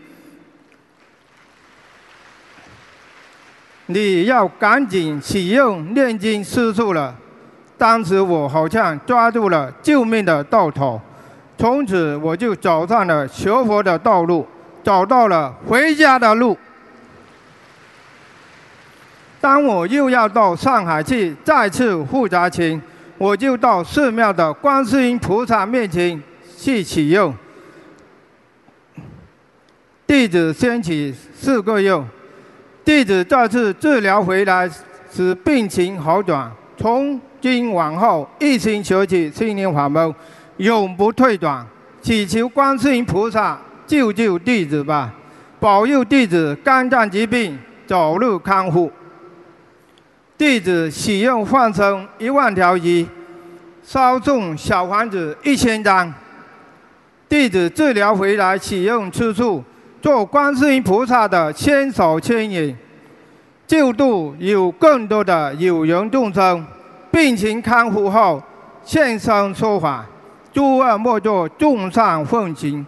[3.92, 7.14] 你要赶紧启用念经施术了。
[7.76, 11.00] 当时我好像抓住了救命的稻草，
[11.58, 14.46] 从此我就走上了学佛的道路，
[14.84, 16.56] 找到了回家的路。
[19.40, 22.80] 当我又要到上海去再次复查前，
[23.18, 26.22] 我就到寺庙的观世音菩萨面前
[26.56, 27.34] 去启用。
[30.06, 32.06] 弟子先起四个用。
[32.84, 34.68] 弟子再次治疗回来，
[35.12, 36.50] 使病情好转。
[36.76, 40.12] 从今往后，一心求取心灵法门，
[40.56, 41.64] 永不退转。
[42.00, 43.56] 祈求观世音菩萨
[43.86, 45.12] 救救弟子吧，
[45.60, 47.56] 保佑弟子肝脏疾病
[47.86, 48.90] 早日康复。
[50.36, 53.06] 弟子使用放生一万条鱼，
[53.84, 56.12] 烧送小房子一千张。
[57.28, 59.62] 弟子治疗回来，使用吃素。
[60.02, 62.76] 做观世音菩萨的千手千眼，
[63.68, 66.66] 救度有更多的有缘众生。
[67.12, 68.42] 病情康复后，
[68.82, 70.04] 现身说法，
[70.52, 72.84] 诸恶莫作，众善奉行。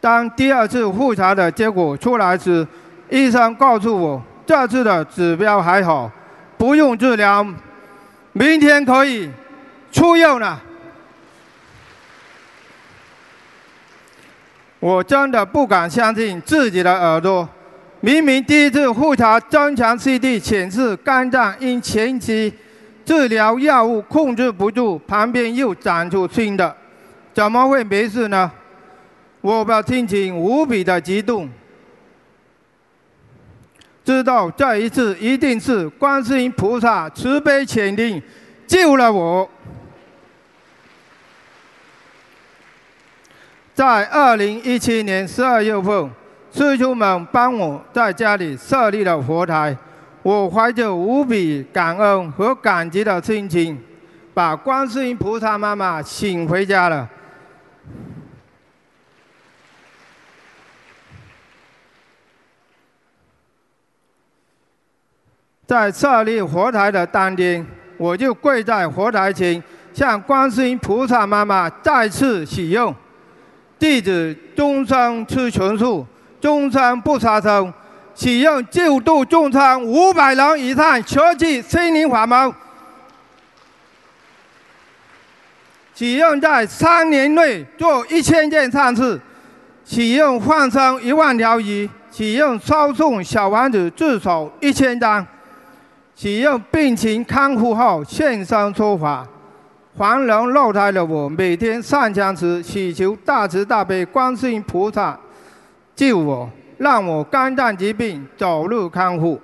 [0.00, 2.64] 当第二次复查的结果出来时，
[3.10, 6.08] 医生告诉我，这次的指标还好，
[6.56, 7.44] 不用治疗，
[8.30, 9.28] 明天可以
[9.90, 10.60] 出院了。
[14.84, 17.48] 我真的不敢相信自己的耳朵，
[18.00, 22.52] 明明第一次复查增强 CD 显示肝脏因前期
[23.02, 26.76] 治疗药物控制不住，旁边又长出新的，
[27.32, 28.52] 怎么会没事呢？
[29.40, 31.48] 我的心情无比的激动，
[34.04, 38.22] 知道这一次一定是观世音菩萨慈悲潜灵
[38.66, 39.48] 救了我。
[43.74, 46.08] 在二零一七年十二月份，
[46.52, 49.76] 师兄们帮我在家里设立了佛台，
[50.22, 53.76] 我怀着无比感恩和感激的心情，
[54.32, 57.10] 把观世音菩萨妈妈请回家了。
[65.66, 67.66] 在设立佛台的当天，
[67.96, 69.60] 我就跪在佛台前，
[69.92, 72.94] 向观世音菩萨妈妈再次许愿：
[73.78, 76.06] 弟子终生吃全素，
[76.40, 77.72] 终生不杀生，
[78.14, 82.50] 许愿救度众生五百人以上，学习心灵法门；
[85.94, 89.18] 许愿在三年内做一千件善事；
[89.84, 95.26] 许愿放生一万条鱼；许愿烧送小王子至少一千张。
[96.16, 99.26] 许愿病情康复后现身说法，
[99.96, 105.16] 黄龙肉胎的我每天上香时祈求大慈大悲观世音菩萨
[105.94, 109.40] 救我，让我肝脏疾病早日康复。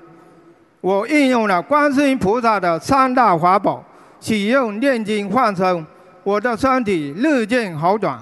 [0.80, 3.84] 我运用了观世音菩萨的三大法宝，
[4.18, 5.86] 许愿念经放生，
[6.24, 8.18] 我的身体日渐好转。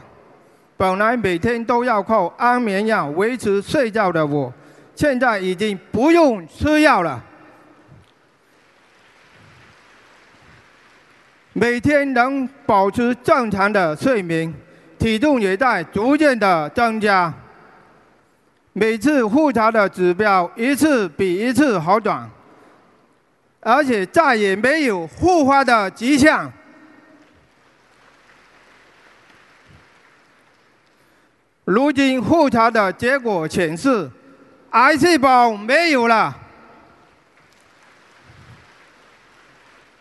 [0.76, 4.52] 本来每天都要靠安眠药维持睡觉的我，
[4.94, 7.24] 现在已经不用吃药了。
[11.60, 14.54] 每天能保持正常的睡眠，
[14.96, 17.34] 体重也在逐渐的增加。
[18.72, 22.30] 每次复查的指标一次比一次好转，
[23.58, 26.48] 而且再也没有复发的迹象。
[31.64, 34.08] 如今复查的结果显示，
[34.70, 36.32] 癌细胞没有了。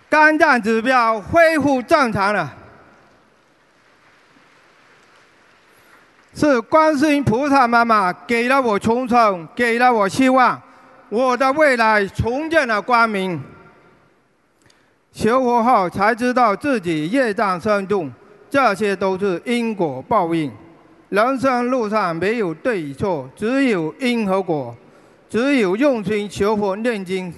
[0.09, 2.53] 肝脏指标恢复正常了，
[6.33, 10.61] 是观世音菩萨妈妈给了我重生，给了我希望，
[11.09, 13.41] 我的未来重见了光明。
[15.11, 18.09] 学佛后才知道自己业障深重，
[18.49, 20.51] 这些都是因果报应。
[21.09, 24.75] 人生路上没有对与错，只有因和果。
[25.29, 27.33] 只有用心学佛、念经、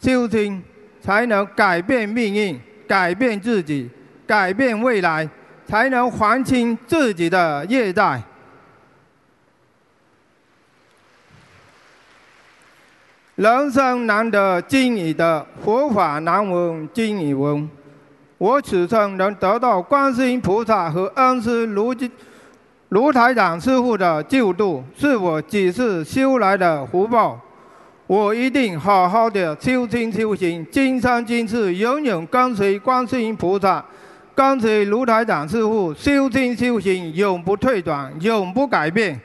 [0.00, 0.62] 修心。
[1.00, 3.88] 才能改变命运，改变自己，
[4.26, 5.28] 改变未来，
[5.66, 8.22] 才能还清自己的业债。
[13.36, 17.70] 人生难得经已得，佛法难闻经已闻。
[18.36, 21.94] 我此生能得到观世音菩萨和恩师卢
[22.88, 27.40] 卢台长师傅的救度，是我几世修来的福报。
[28.08, 33.84] 我一定好好的修心修行，今生今世永远跟随观世音菩萨，
[34.34, 39.20] 跟随卢台长师傅修心修行，永不退转，永不改变。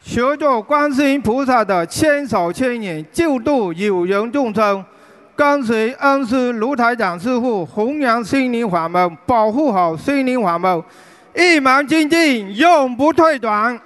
[0.00, 4.84] 学做观世音菩萨的千手千眼，救度有缘众生，
[5.36, 10.82] 跟随恩师卢台长师傅弘扬心灵法门，保护好心灵法门，
[11.36, 13.80] 一门精进，永不退转。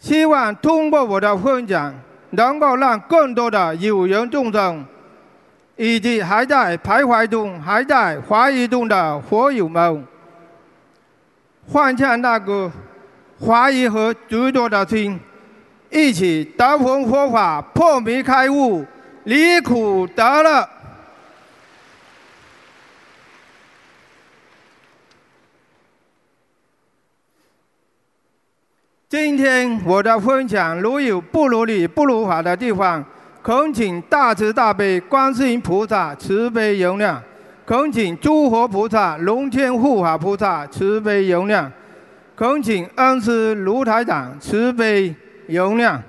[0.00, 1.94] 希望通过我的分享，
[2.30, 4.82] 能够让更多的有缘众生，
[5.76, 10.02] 以及还在徘徊中、还在怀疑中的佛友们，
[11.70, 12.72] 放下那个
[13.38, 15.20] 怀疑和执着的心，
[15.90, 18.82] 一起得闻佛法，破迷开悟，
[19.24, 20.66] 离苦得乐。
[29.10, 33.04] 今天我的分享如有不如理、不如法的地方，
[33.42, 37.16] 恳请大慈大悲观世音菩萨慈悲原谅。
[37.66, 41.68] 恳请诸佛菩萨、龙天护法菩萨慈悲容量，
[42.36, 45.12] 恳请恩师卢台长慈悲
[45.48, 46.00] 容量。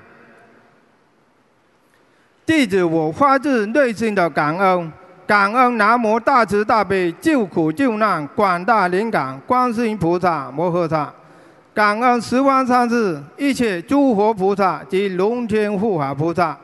[2.46, 4.94] 弟子我发自内心的感恩，
[5.26, 11.12] 感恩南无大慈大悲救苦救难广大灵感观世音菩萨摩诃萨，
[11.74, 16.58] 感恩十方三世一切诸佛菩萨及龙天护法菩萨，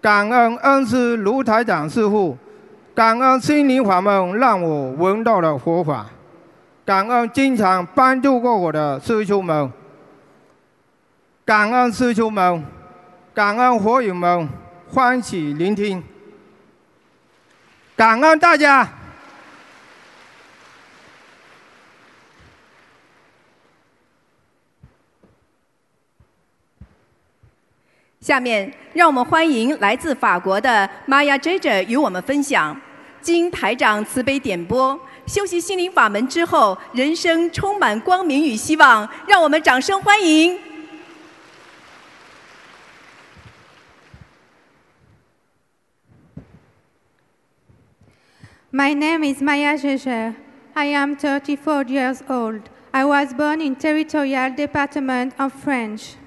[0.00, 2.36] 感恩恩师卢台长师父。
[2.94, 6.06] 感恩心灵法门让我闻到了佛法，
[6.84, 9.72] 感恩经常帮助过我的师兄们，
[11.42, 12.62] 感恩师兄们，
[13.32, 14.46] 感恩佛友们
[14.90, 16.04] 欢喜聆听，
[17.96, 18.86] 感恩大家。
[28.22, 32.80] 下面，让我们欢迎来自法国的玛雅 J J 与我们分享，
[33.20, 34.96] 经台长慈悲点播，
[35.26, 39.08] 修习心灵法门之后，人生充满光明与希望。
[39.26, 40.56] 让我们掌声欢迎。
[48.70, 50.34] My name is Maya Jeje.
[50.74, 52.60] I am 34 years old.
[52.92, 56.21] I was born in Territorial Department of French.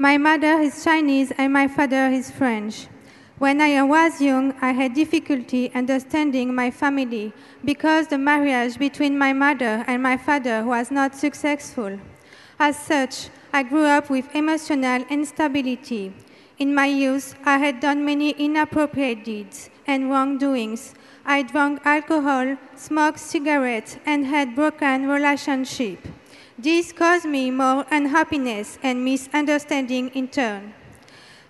[0.00, 2.86] My mother is Chinese and my father is French.
[3.38, 7.32] When I was young, I had difficulty understanding my family
[7.64, 11.98] because the marriage between my mother and my father was not successful.
[12.60, 16.12] As such, I grew up with emotional instability.
[16.60, 20.94] In my youth, I had done many inappropriate deeds and wrongdoings.
[21.26, 26.08] I drank alcohol, smoked cigarettes, and had broken relationships.
[26.60, 30.74] This caused me more unhappiness and misunderstanding in turn.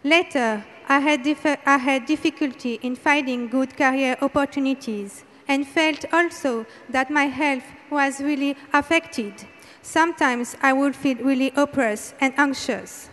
[0.05, 1.27] Later, I had,
[1.65, 8.21] I had difficulty in finding good career opportunities and felt also that my health was
[8.21, 9.33] really affected.
[9.81, 13.09] Sometimes I would feel really oppressed and anxious.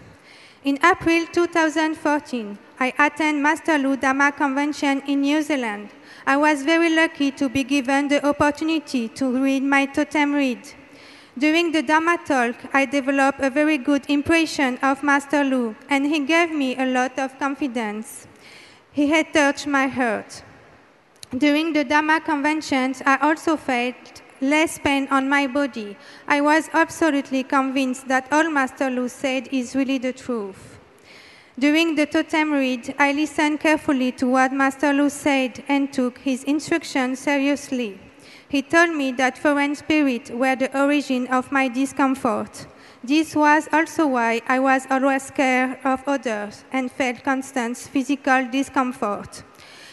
[0.65, 5.91] In April 2014, I attended Master Lu Dhamma Convention in New Zealand.
[6.27, 10.59] I was very lucky to be given the opportunity to read my totem read.
[11.37, 16.21] During the Dharma talk, I developed a very good impression of Master Lu, and he
[16.21, 18.25] gave me a lot of confidence.
[18.93, 20.43] He had touched my heart.
[21.37, 25.97] During the Dharma conventions, I also felt less pain on my body.
[26.25, 30.79] I was absolutely convinced that all Master Lu said is really the truth.
[31.59, 36.45] During the totem read, I listened carefully to what Master Lu said and took his
[36.45, 37.99] instructions seriously.
[38.47, 42.67] He told me that foreign spirits were the origin of my discomfort.
[43.03, 49.43] This was also why I was always scared of others and felt constant physical discomfort.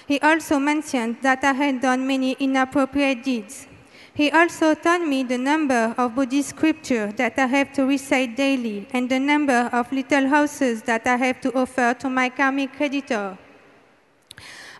[0.07, 3.67] He also mentioned that I had done many inappropriate deeds.
[4.15, 8.87] He also told me the number of Buddhist scriptures that I have to recite daily
[8.93, 13.39] and the number of little houses that I have to offer to my karmic creditor.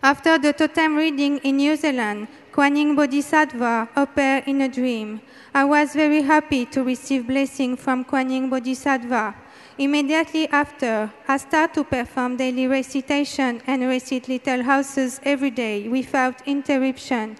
[0.03, 5.21] After the totem reading in New Zealand, Kuan Yin Bodhisattva appeared in a dream.
[5.55, 9.33] I was very happy to receive blessing from Kuan Yin Bodhisattva.
[9.79, 16.47] Immediately after, I start to perform daily recitation and recite little houses every day without
[16.47, 17.37] interruption.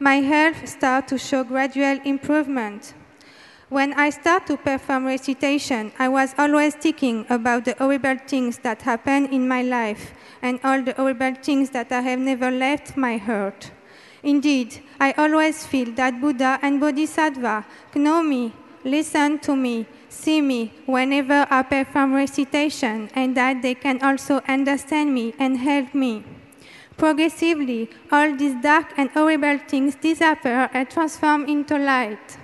[0.00, 2.92] My health start to show gradual improvement.
[3.68, 8.82] When I start to perform recitation, I was always thinking about the horrible things that
[8.82, 10.12] happened in my life
[10.42, 13.70] and all the horrible things that I have never left my heart.
[14.22, 17.64] Indeed, I always feel that Buddha and Bodhisattva
[17.94, 18.52] know me,
[18.84, 25.12] listen to me, see me whenever I perform recitation, and that they can also understand
[25.12, 26.24] me and help me.
[26.96, 32.38] Progressively, all these dark and horrible things disappear and transform into light.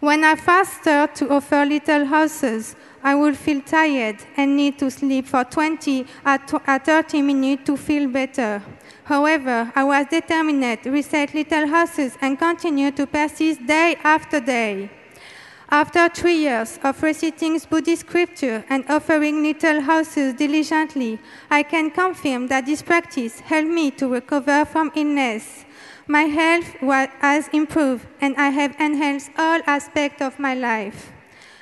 [0.00, 5.26] When I first to offer little houses, I would feel tired and need to sleep
[5.26, 6.38] for 20 or
[6.78, 8.62] 30 minutes to feel better.
[9.06, 14.90] However, I was determined to reset little houses and continue to persist day after day.
[15.70, 22.48] After three years of reciting Buddhist scripture and offering little houses diligently, I can confirm
[22.48, 25.64] that this practice helped me to recover from illness.
[26.08, 26.74] My health
[27.20, 31.12] has improved and I have enhanced all aspects of my life.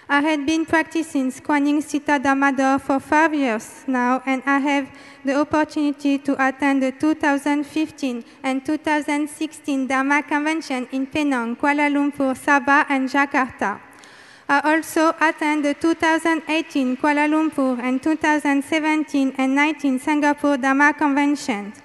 [0.08, 4.90] I had been practicing Kuan Yin Sita Dhammador for five years now, and I have
[5.24, 12.86] the opportunity to attend the 2015 and 2016 Dhamma Convention in Penang, Kuala Lumpur, Sabah,
[12.88, 13.80] and Jakarta.
[14.46, 21.80] I also attend the 2018 Kuala Lumpur and 2017 and 19 Singapore Dhamma Conventions.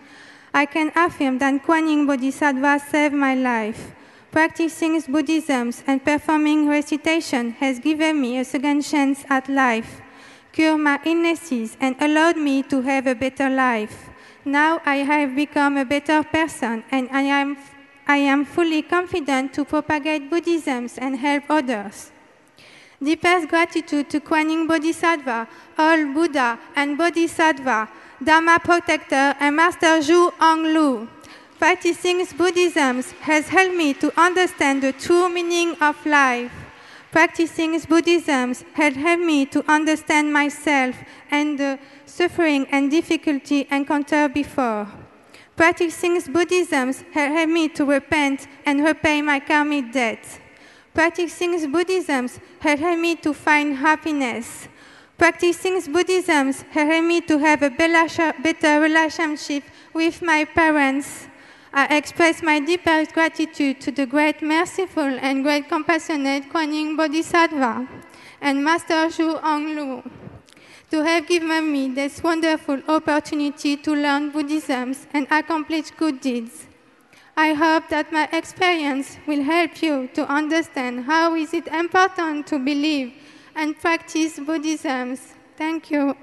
[0.53, 3.93] I can affirm that Kuan Yin Bodhisattva saved my life.
[4.31, 10.01] Practicing Buddhism and performing recitation has given me a second chance at life,
[10.51, 14.09] cured my illnesses, and allowed me to have a better life.
[14.45, 17.57] Now I have become a better person, and I am,
[18.07, 22.11] I am fully confident to propagate Buddhism and help others.
[23.01, 25.47] Deepest gratitude to Kuan Yin Bodhisattva,
[25.77, 27.87] all Buddha and Bodhisattva,
[28.21, 31.07] Dharma protector, and Master Zhu Anglu.
[31.57, 36.51] Practicing Buddhism has helped me to understand the true meaning of life.
[37.11, 40.95] Practicing Buddhism has helped me to understand myself
[41.31, 44.87] and the suffering and difficulty encountered before.
[45.55, 50.39] Practicing Buddhism has helped me to repent and repay my karmic debt.
[50.93, 52.29] Practicing Buddhism
[52.59, 54.67] has helped me to find happiness.
[55.17, 61.28] Practicing Buddhism has helped me to have a better relationship with my parents.
[61.71, 67.87] I express my deepest gratitude to the great merciful and great compassionate Kuan Yin Bodhisattva
[68.41, 70.03] and Master Zhu Anglu
[70.89, 76.65] to have given me this wonderful opportunity to learn Buddhism and accomplish good deeds.
[77.37, 82.57] I hope that my experience will help you to understand how is it important to
[82.57, 83.13] believe
[83.55, 85.17] and practice Buddhism.
[85.55, 86.15] Thank you.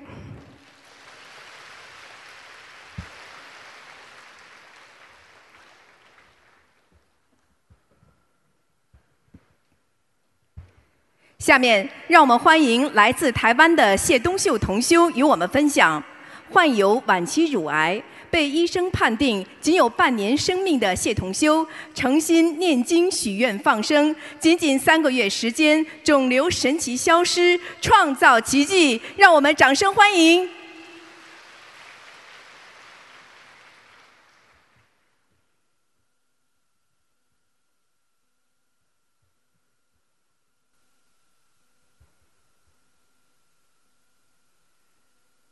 [11.46, 16.02] 下面，让我们欢迎来自台湾的谢东秀同修与我们分享，
[16.50, 18.02] 患有晚期乳癌。
[18.28, 29.00] 被医生判定仅有半年生命的谢同修，诚心念经许愿放生，仅仅三个月时间，肿瘤神奇消失，创造奇迹！
[29.16, 30.48] 让我们掌声欢迎！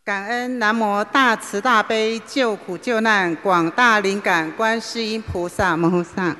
[0.04, 6.36] 感恩南无大慈大悲救苦救难广大灵感观世音菩萨摩诃萨，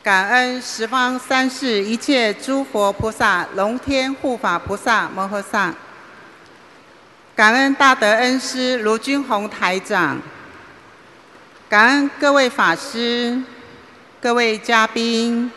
[0.00, 5.74] 感恩十方三世一切诸佛菩萨龙天护法菩萨摩诃萨，
[7.34, 10.16] 感恩大德恩师卢军宏台长，
[11.68, 13.42] 感恩各位法师、
[14.20, 15.50] 各位嘉宾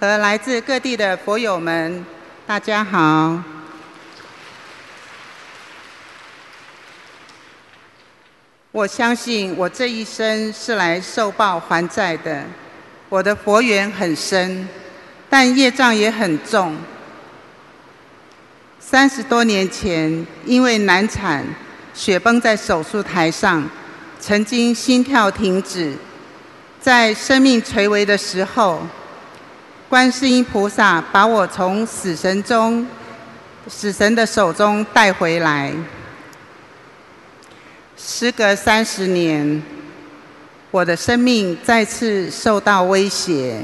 [0.00, 2.02] 和来自各地的佛友们，
[2.46, 3.42] 大家好。
[8.72, 12.42] 我相信我这一生是来受报还债的。
[13.10, 14.66] 我的佛缘很深，
[15.28, 16.74] 但业障也很重。
[18.80, 21.44] 三十多年前，因为难产，
[21.92, 23.62] 血崩在手术台上，
[24.18, 25.92] 曾经心跳停止，
[26.80, 28.80] 在生命垂危的时候，
[29.90, 32.86] 观世音菩萨把我从死神中、
[33.68, 35.74] 死神的手中带回来。
[38.04, 39.62] 时隔三十年，
[40.72, 43.62] 我的生命再次受到威胁。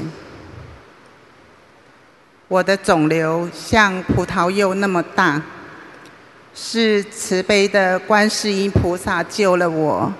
[2.47, 5.41] 我的肿瘤像葡萄柚那么大，
[6.55, 10.11] 是慈悲的观世音菩萨救了我，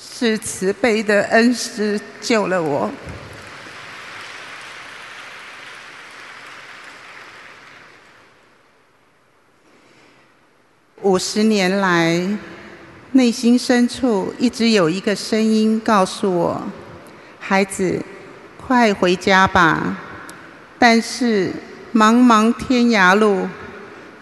[0.00, 2.88] 是慈悲的恩师救了我。
[11.02, 12.38] 五十年来，
[13.10, 16.62] 内心深处一直有一个声音告诉我
[17.40, 18.00] ：“孩子，
[18.56, 19.98] 快回家吧。”
[20.78, 21.50] 但是
[21.92, 23.48] 茫茫天涯路，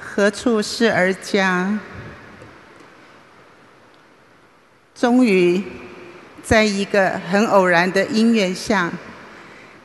[0.01, 1.79] 何处是儿家？
[4.95, 5.63] 终于，
[6.43, 8.91] 在一个很偶然的因缘下，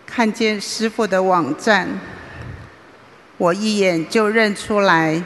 [0.05, 1.99] 看见师傅的网站，
[3.37, 5.21] 我一眼就认出来。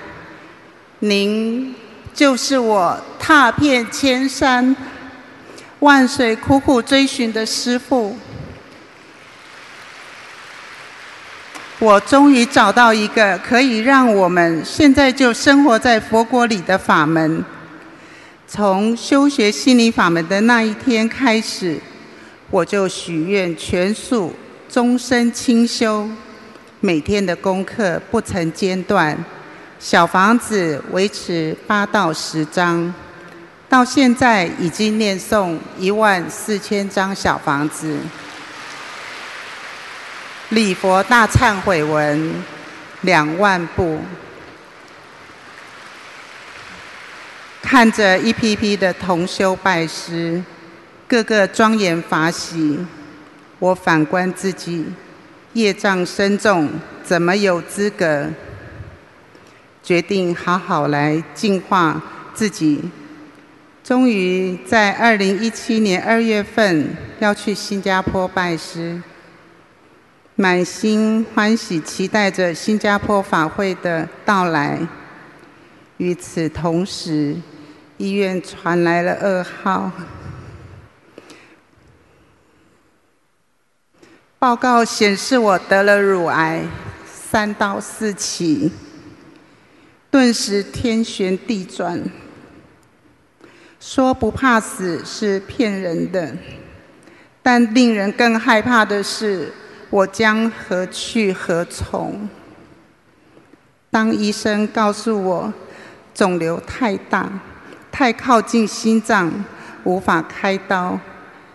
[1.00, 1.74] 您
[2.14, 4.76] 就是我踏遍千山
[5.80, 8.18] 万水苦苦追寻的师父。
[11.80, 17.46] 我终于找到一个可以让我们现在就生活在佛国里的法门。
[18.46, 21.80] 从修学心灵法门的那一天开始，
[22.50, 24.36] 我就许愿全素、
[24.68, 26.10] 终身清修，
[26.82, 29.18] 每天的功课不曾间断。
[29.80, 32.94] 小房子维持八到十张，
[33.70, 37.98] 到现在已经念诵一万四千张小房子。
[40.50, 42.44] 礼佛大忏悔文
[43.02, 44.02] 两万部，
[47.62, 50.44] 看着一批批的同修拜师，
[51.08, 52.86] 个个庄严法喜，
[53.60, 54.88] 我反观自己，
[55.54, 56.70] 业障深重，
[57.02, 58.28] 怎么有资格？
[59.90, 62.00] 决定好好来净化
[62.32, 62.80] 自己。
[63.84, 69.02] 终于在二零一七年二月份要去新加坡拜师，
[70.36, 74.78] 满心欢喜，期待着新加坡法会的到来。
[75.98, 77.36] 与此同时，
[77.98, 79.92] 医院传来了噩耗，
[84.38, 86.62] 报告显示我得了乳癌，
[87.08, 88.72] 三到四期，
[90.12, 92.04] 顿时天旋地转。
[93.80, 96.36] 说不怕死是骗人的，
[97.42, 99.54] 但令人更害怕的是，
[99.90, 102.28] 我将何去何从？
[103.90, 105.54] 当医生告诉我
[106.14, 107.30] 肿瘤太大、
[107.90, 109.46] 太靠近心脏，
[109.86, 111.00] 无法开刀，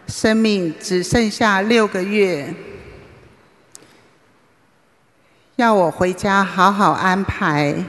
[0.09, 2.55] 生命只剩下六个月，
[5.57, 7.85] 要我回家好好安排。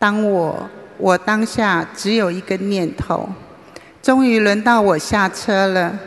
[0.00, 0.68] 当我。
[1.02, 3.26] 我当下只有一个念头，
[4.02, 5.98] 终于轮到我下车了。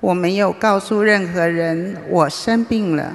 [0.00, 3.14] 我没有告诉任何人我生病了，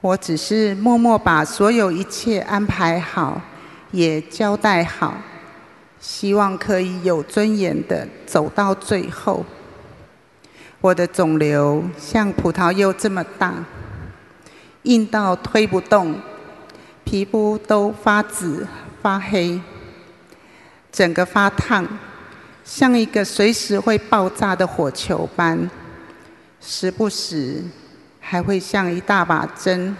[0.00, 3.40] 我只是默默把所有一切安排好，
[3.90, 5.14] 也交代好，
[5.98, 9.44] 希望可以有尊严的走到最后。
[10.80, 13.52] 我的肿瘤像葡萄柚这么大，
[14.84, 16.14] 硬到推不动，
[17.08, 18.66] 皮肤都发紫。
[19.00, 19.58] 发黑，
[20.90, 21.86] 整个发烫，
[22.64, 25.70] 像一个随时会爆炸的火球般，
[26.60, 27.62] 时不时
[28.20, 29.96] 还会像一大把针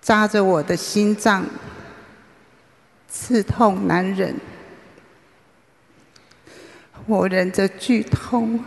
[0.00, 1.44] 扎着我的心脏，
[3.08, 4.36] 刺痛难忍。
[7.06, 8.64] 我忍着剧痛，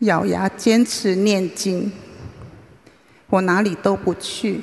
[0.00, 1.92] 咬牙坚持念经，
[3.28, 4.62] 我哪里都不去。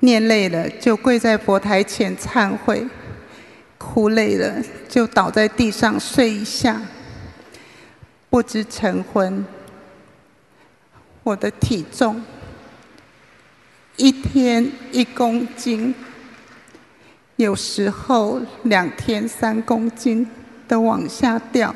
[0.00, 2.86] 念累了就跪在佛台前忏悔，
[3.76, 6.80] 哭累了就倒在地上睡一下。
[8.30, 9.44] 不知晨昏，
[11.24, 12.22] 我的体重
[13.96, 15.92] 一天一公斤，
[17.34, 20.28] 有时候两天三公斤
[20.68, 21.74] 的往下掉。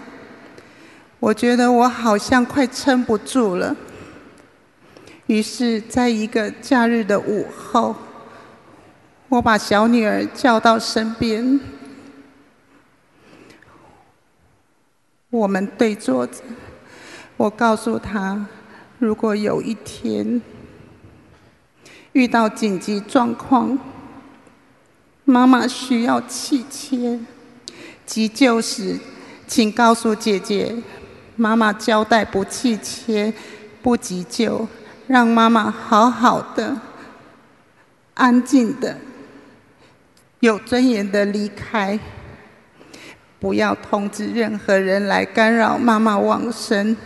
[1.19, 3.75] 我觉得我好像快撑不住了。
[5.27, 7.97] 于是，在一个假日的午后。
[9.33, 11.59] 我把小女儿叫到身边，
[15.31, 16.43] 我们对坐着。
[17.39, 18.45] 我告诉她，
[18.99, 20.43] 如果有一天
[22.13, 23.79] 遇到紧急状况，
[25.25, 27.19] 妈妈需要气切、
[28.05, 29.01] 急救时，
[29.47, 30.77] 请告诉姐姐，
[31.37, 33.33] 妈妈交代不气切、
[33.81, 34.69] 不急救，
[35.07, 36.79] 让妈妈好好的、
[38.13, 38.99] 安静的。
[40.43, 41.97] 有尊严的离开，
[43.39, 46.97] 不要通知任何人来干扰妈妈往生。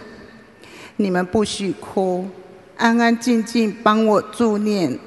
[0.96, 2.30] 你们不许哭，
[2.78, 4.98] 安安静静帮我助念。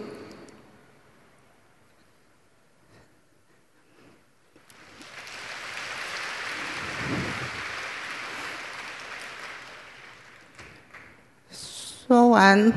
[12.07, 12.71] 说完，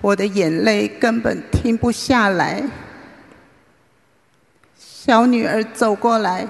[0.00, 2.64] 我的眼泪根本停不下来。
[5.04, 6.46] 小女儿走过来，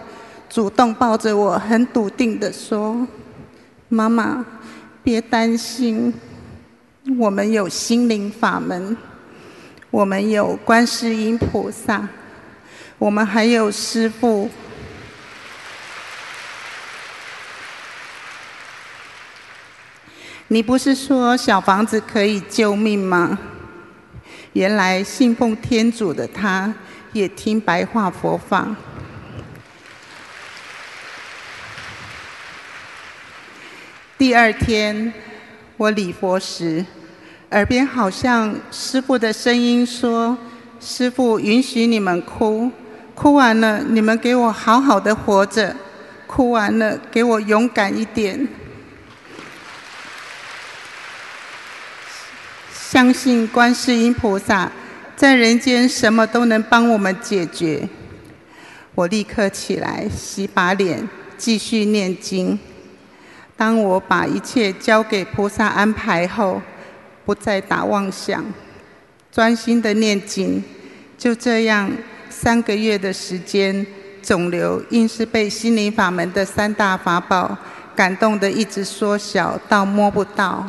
[0.46, 3.08] 主动抱着我，很笃定的说
[3.88, 4.44] ：“妈妈，
[5.02, 6.12] 别担心，
[7.18, 8.94] 我们有心灵法门，
[9.90, 12.06] 我们有观世音菩萨，
[12.98, 14.50] 我们还有师父。
[20.48, 23.38] 你不是说小房子可以救命吗？
[24.52, 26.70] 原来信奉天主的他。”
[27.12, 28.74] 也听白话佛法。
[34.16, 35.12] 第二天，
[35.76, 36.84] 我礼佛时，
[37.50, 40.38] 耳边好像师父的声音说
[40.80, 42.70] ：“师父允许你们哭，
[43.14, 45.76] 哭完了你们给我好好的活着，
[46.26, 48.48] 哭完了给我勇敢一点，
[52.72, 54.70] 相信观世音菩萨。”
[55.22, 57.88] 在人间，什么都能帮我们解决。
[58.92, 61.08] 我立刻起来，洗把脸，
[61.38, 62.58] 继续念经。
[63.56, 66.60] 当我把一切交给菩萨安排后，
[67.24, 68.44] 不再打妄想，
[69.30, 70.60] 专心的念经。
[71.16, 71.88] 就这样，
[72.28, 73.86] 三个月的时间，
[74.20, 77.56] 肿瘤硬是被心灵法门的三大法宝
[77.94, 80.68] 感动的，一直缩小到摸不到。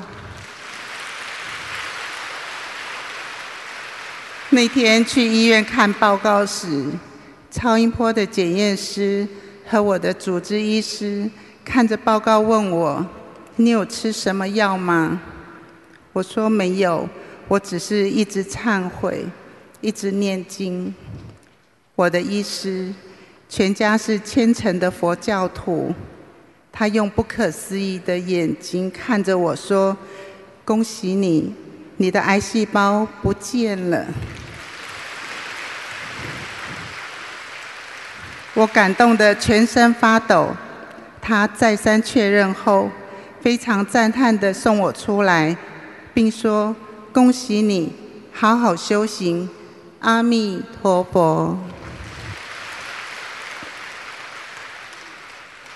[4.53, 6.85] 那天去医院看报告时，
[7.49, 9.27] 超音波的检验师
[9.67, 11.27] 和我的主治医师
[11.65, 13.03] 看着报告问我
[13.57, 15.19] ：“你有吃什么药吗？”
[16.13, 17.09] 我说：“没有，
[17.47, 19.25] 我只是一直忏悔，
[19.81, 20.93] 一直念经。”
[21.95, 22.93] 我的医师
[23.49, 25.91] 全家是虔诚的佛教徒，
[26.71, 29.97] 他用不可思议的眼睛看着我说
[30.63, 31.51] ：“恭喜你，
[31.97, 34.05] 你的癌细胞不见了。”
[38.55, 40.49] 我感动得全身发抖。
[41.19, 42.89] 他再三确认后，
[43.41, 45.55] 非常赞叹地送我出来，
[46.13, 46.75] 并说
[47.13, 47.93] ：“恭喜你，
[48.31, 49.49] 好好修行，
[50.01, 51.57] 阿弥陀佛。”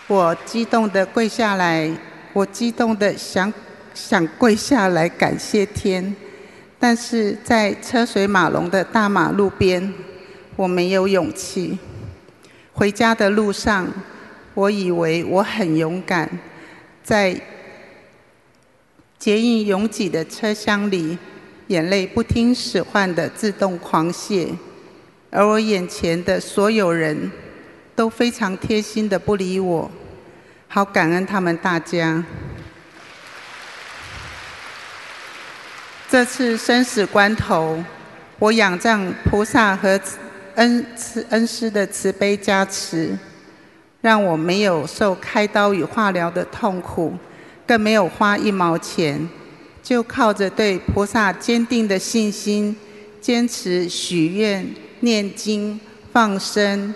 [0.08, 1.90] 我激动地跪下来，
[2.34, 3.52] 我激动地想
[3.94, 6.16] 想跪下来感谢天，
[6.78, 9.92] 但是在车水马龙的大马路边，
[10.56, 11.80] 我没有勇气。
[12.78, 13.92] 回家的路上，
[14.54, 16.30] 我以为我很勇敢，
[17.04, 17.36] 在
[19.18, 21.18] 捷运拥挤的车厢里，
[21.70, 24.50] 眼泪不听使唤的自动狂泻，
[25.32, 27.32] 而我眼前的所有人
[27.96, 29.90] 都非常贴心的不理我，
[30.68, 32.24] 好感恩他们大家。
[36.08, 37.84] 这次生死关头，
[38.38, 40.00] 我仰仗菩萨和。
[40.58, 43.16] 恩慈恩师的慈悲加持，
[44.02, 47.14] 让我没有受开刀与化疗的痛苦，
[47.68, 49.30] 更没有花一毛钱，
[49.84, 52.76] 就靠着对菩萨坚定的信心，
[53.22, 54.68] 坚持许愿、
[55.02, 55.80] 念经、
[56.12, 56.92] 放生。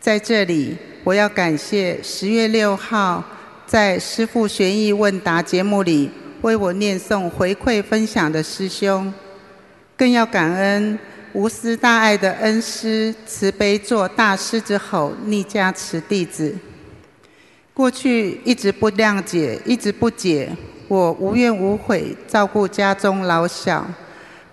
[0.00, 3.22] 在这里，我要感谢十月六号
[3.66, 6.10] 在师父玄义问答节目里
[6.42, 9.14] 为我念诵回馈分享的师兄，
[9.96, 10.98] 更要感恩。
[11.34, 16.54] 无私大爱的恩师，慈悲做大师之吼，逆加持弟子。
[17.74, 20.56] 过去一直不谅解，一直不解，
[20.86, 23.84] 我无怨无悔照顾家中老小，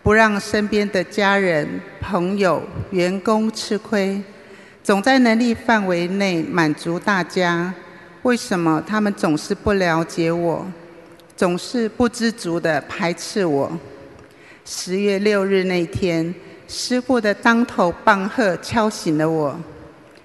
[0.02, 4.20] 不让身边的家人、朋友、员工吃亏，
[4.84, 7.72] 总在能力范围内满足大家。
[8.24, 10.66] 为什么他们总是不了解我，
[11.38, 13.72] 总是不知足的排斥我？
[14.66, 16.34] 十月六日那天。
[16.72, 19.60] 师父的当头棒喝敲醒了我。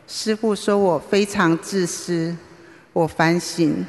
[0.07, 2.37] 师父说我非常自私，
[2.93, 3.85] 我反省，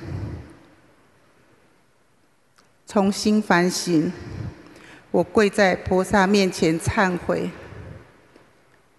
[2.87, 4.11] 重新反省。
[5.11, 7.47] 我跪在菩萨面前忏悔，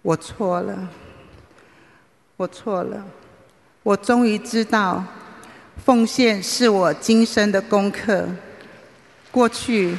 [0.03, 0.87] 我错了，
[2.37, 3.05] 我错了。
[3.83, 5.03] 我终于知道，
[5.83, 8.25] 奉献是我今生的功课。
[9.29, 9.97] 过去。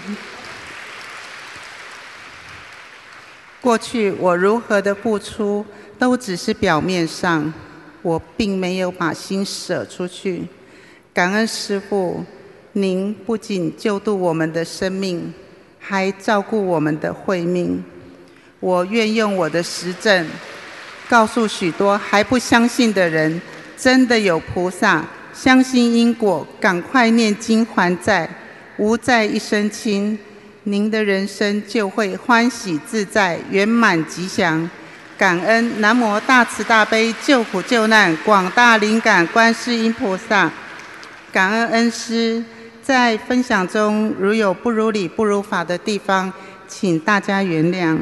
[3.60, 5.64] 过去我如何的付出，
[5.98, 7.52] 都只是表面上，
[8.00, 10.44] 我并没有把心舍出去。
[11.12, 12.24] 感恩师父，
[12.72, 15.34] 您不仅救度我们的生命，
[15.78, 17.84] 还照顾我们的慧命。
[18.60, 20.26] 我愿用我的实证，
[21.08, 23.40] 告诉许多还不相信的人，
[23.76, 25.04] 真的有菩萨，
[25.34, 28.28] 相信因果，赶快念经还债，
[28.78, 30.18] 无债一身轻。
[30.64, 34.68] 您的人生就会欢喜自在、圆满吉祥。
[35.16, 40.50] 感恩南无大慈大悲救苦救难广大灵感观世音菩萨，
[41.32, 42.44] 感恩恩师。
[42.82, 46.32] 在分享中如有不如理、不如法的地方，
[46.66, 47.96] 请大家原谅。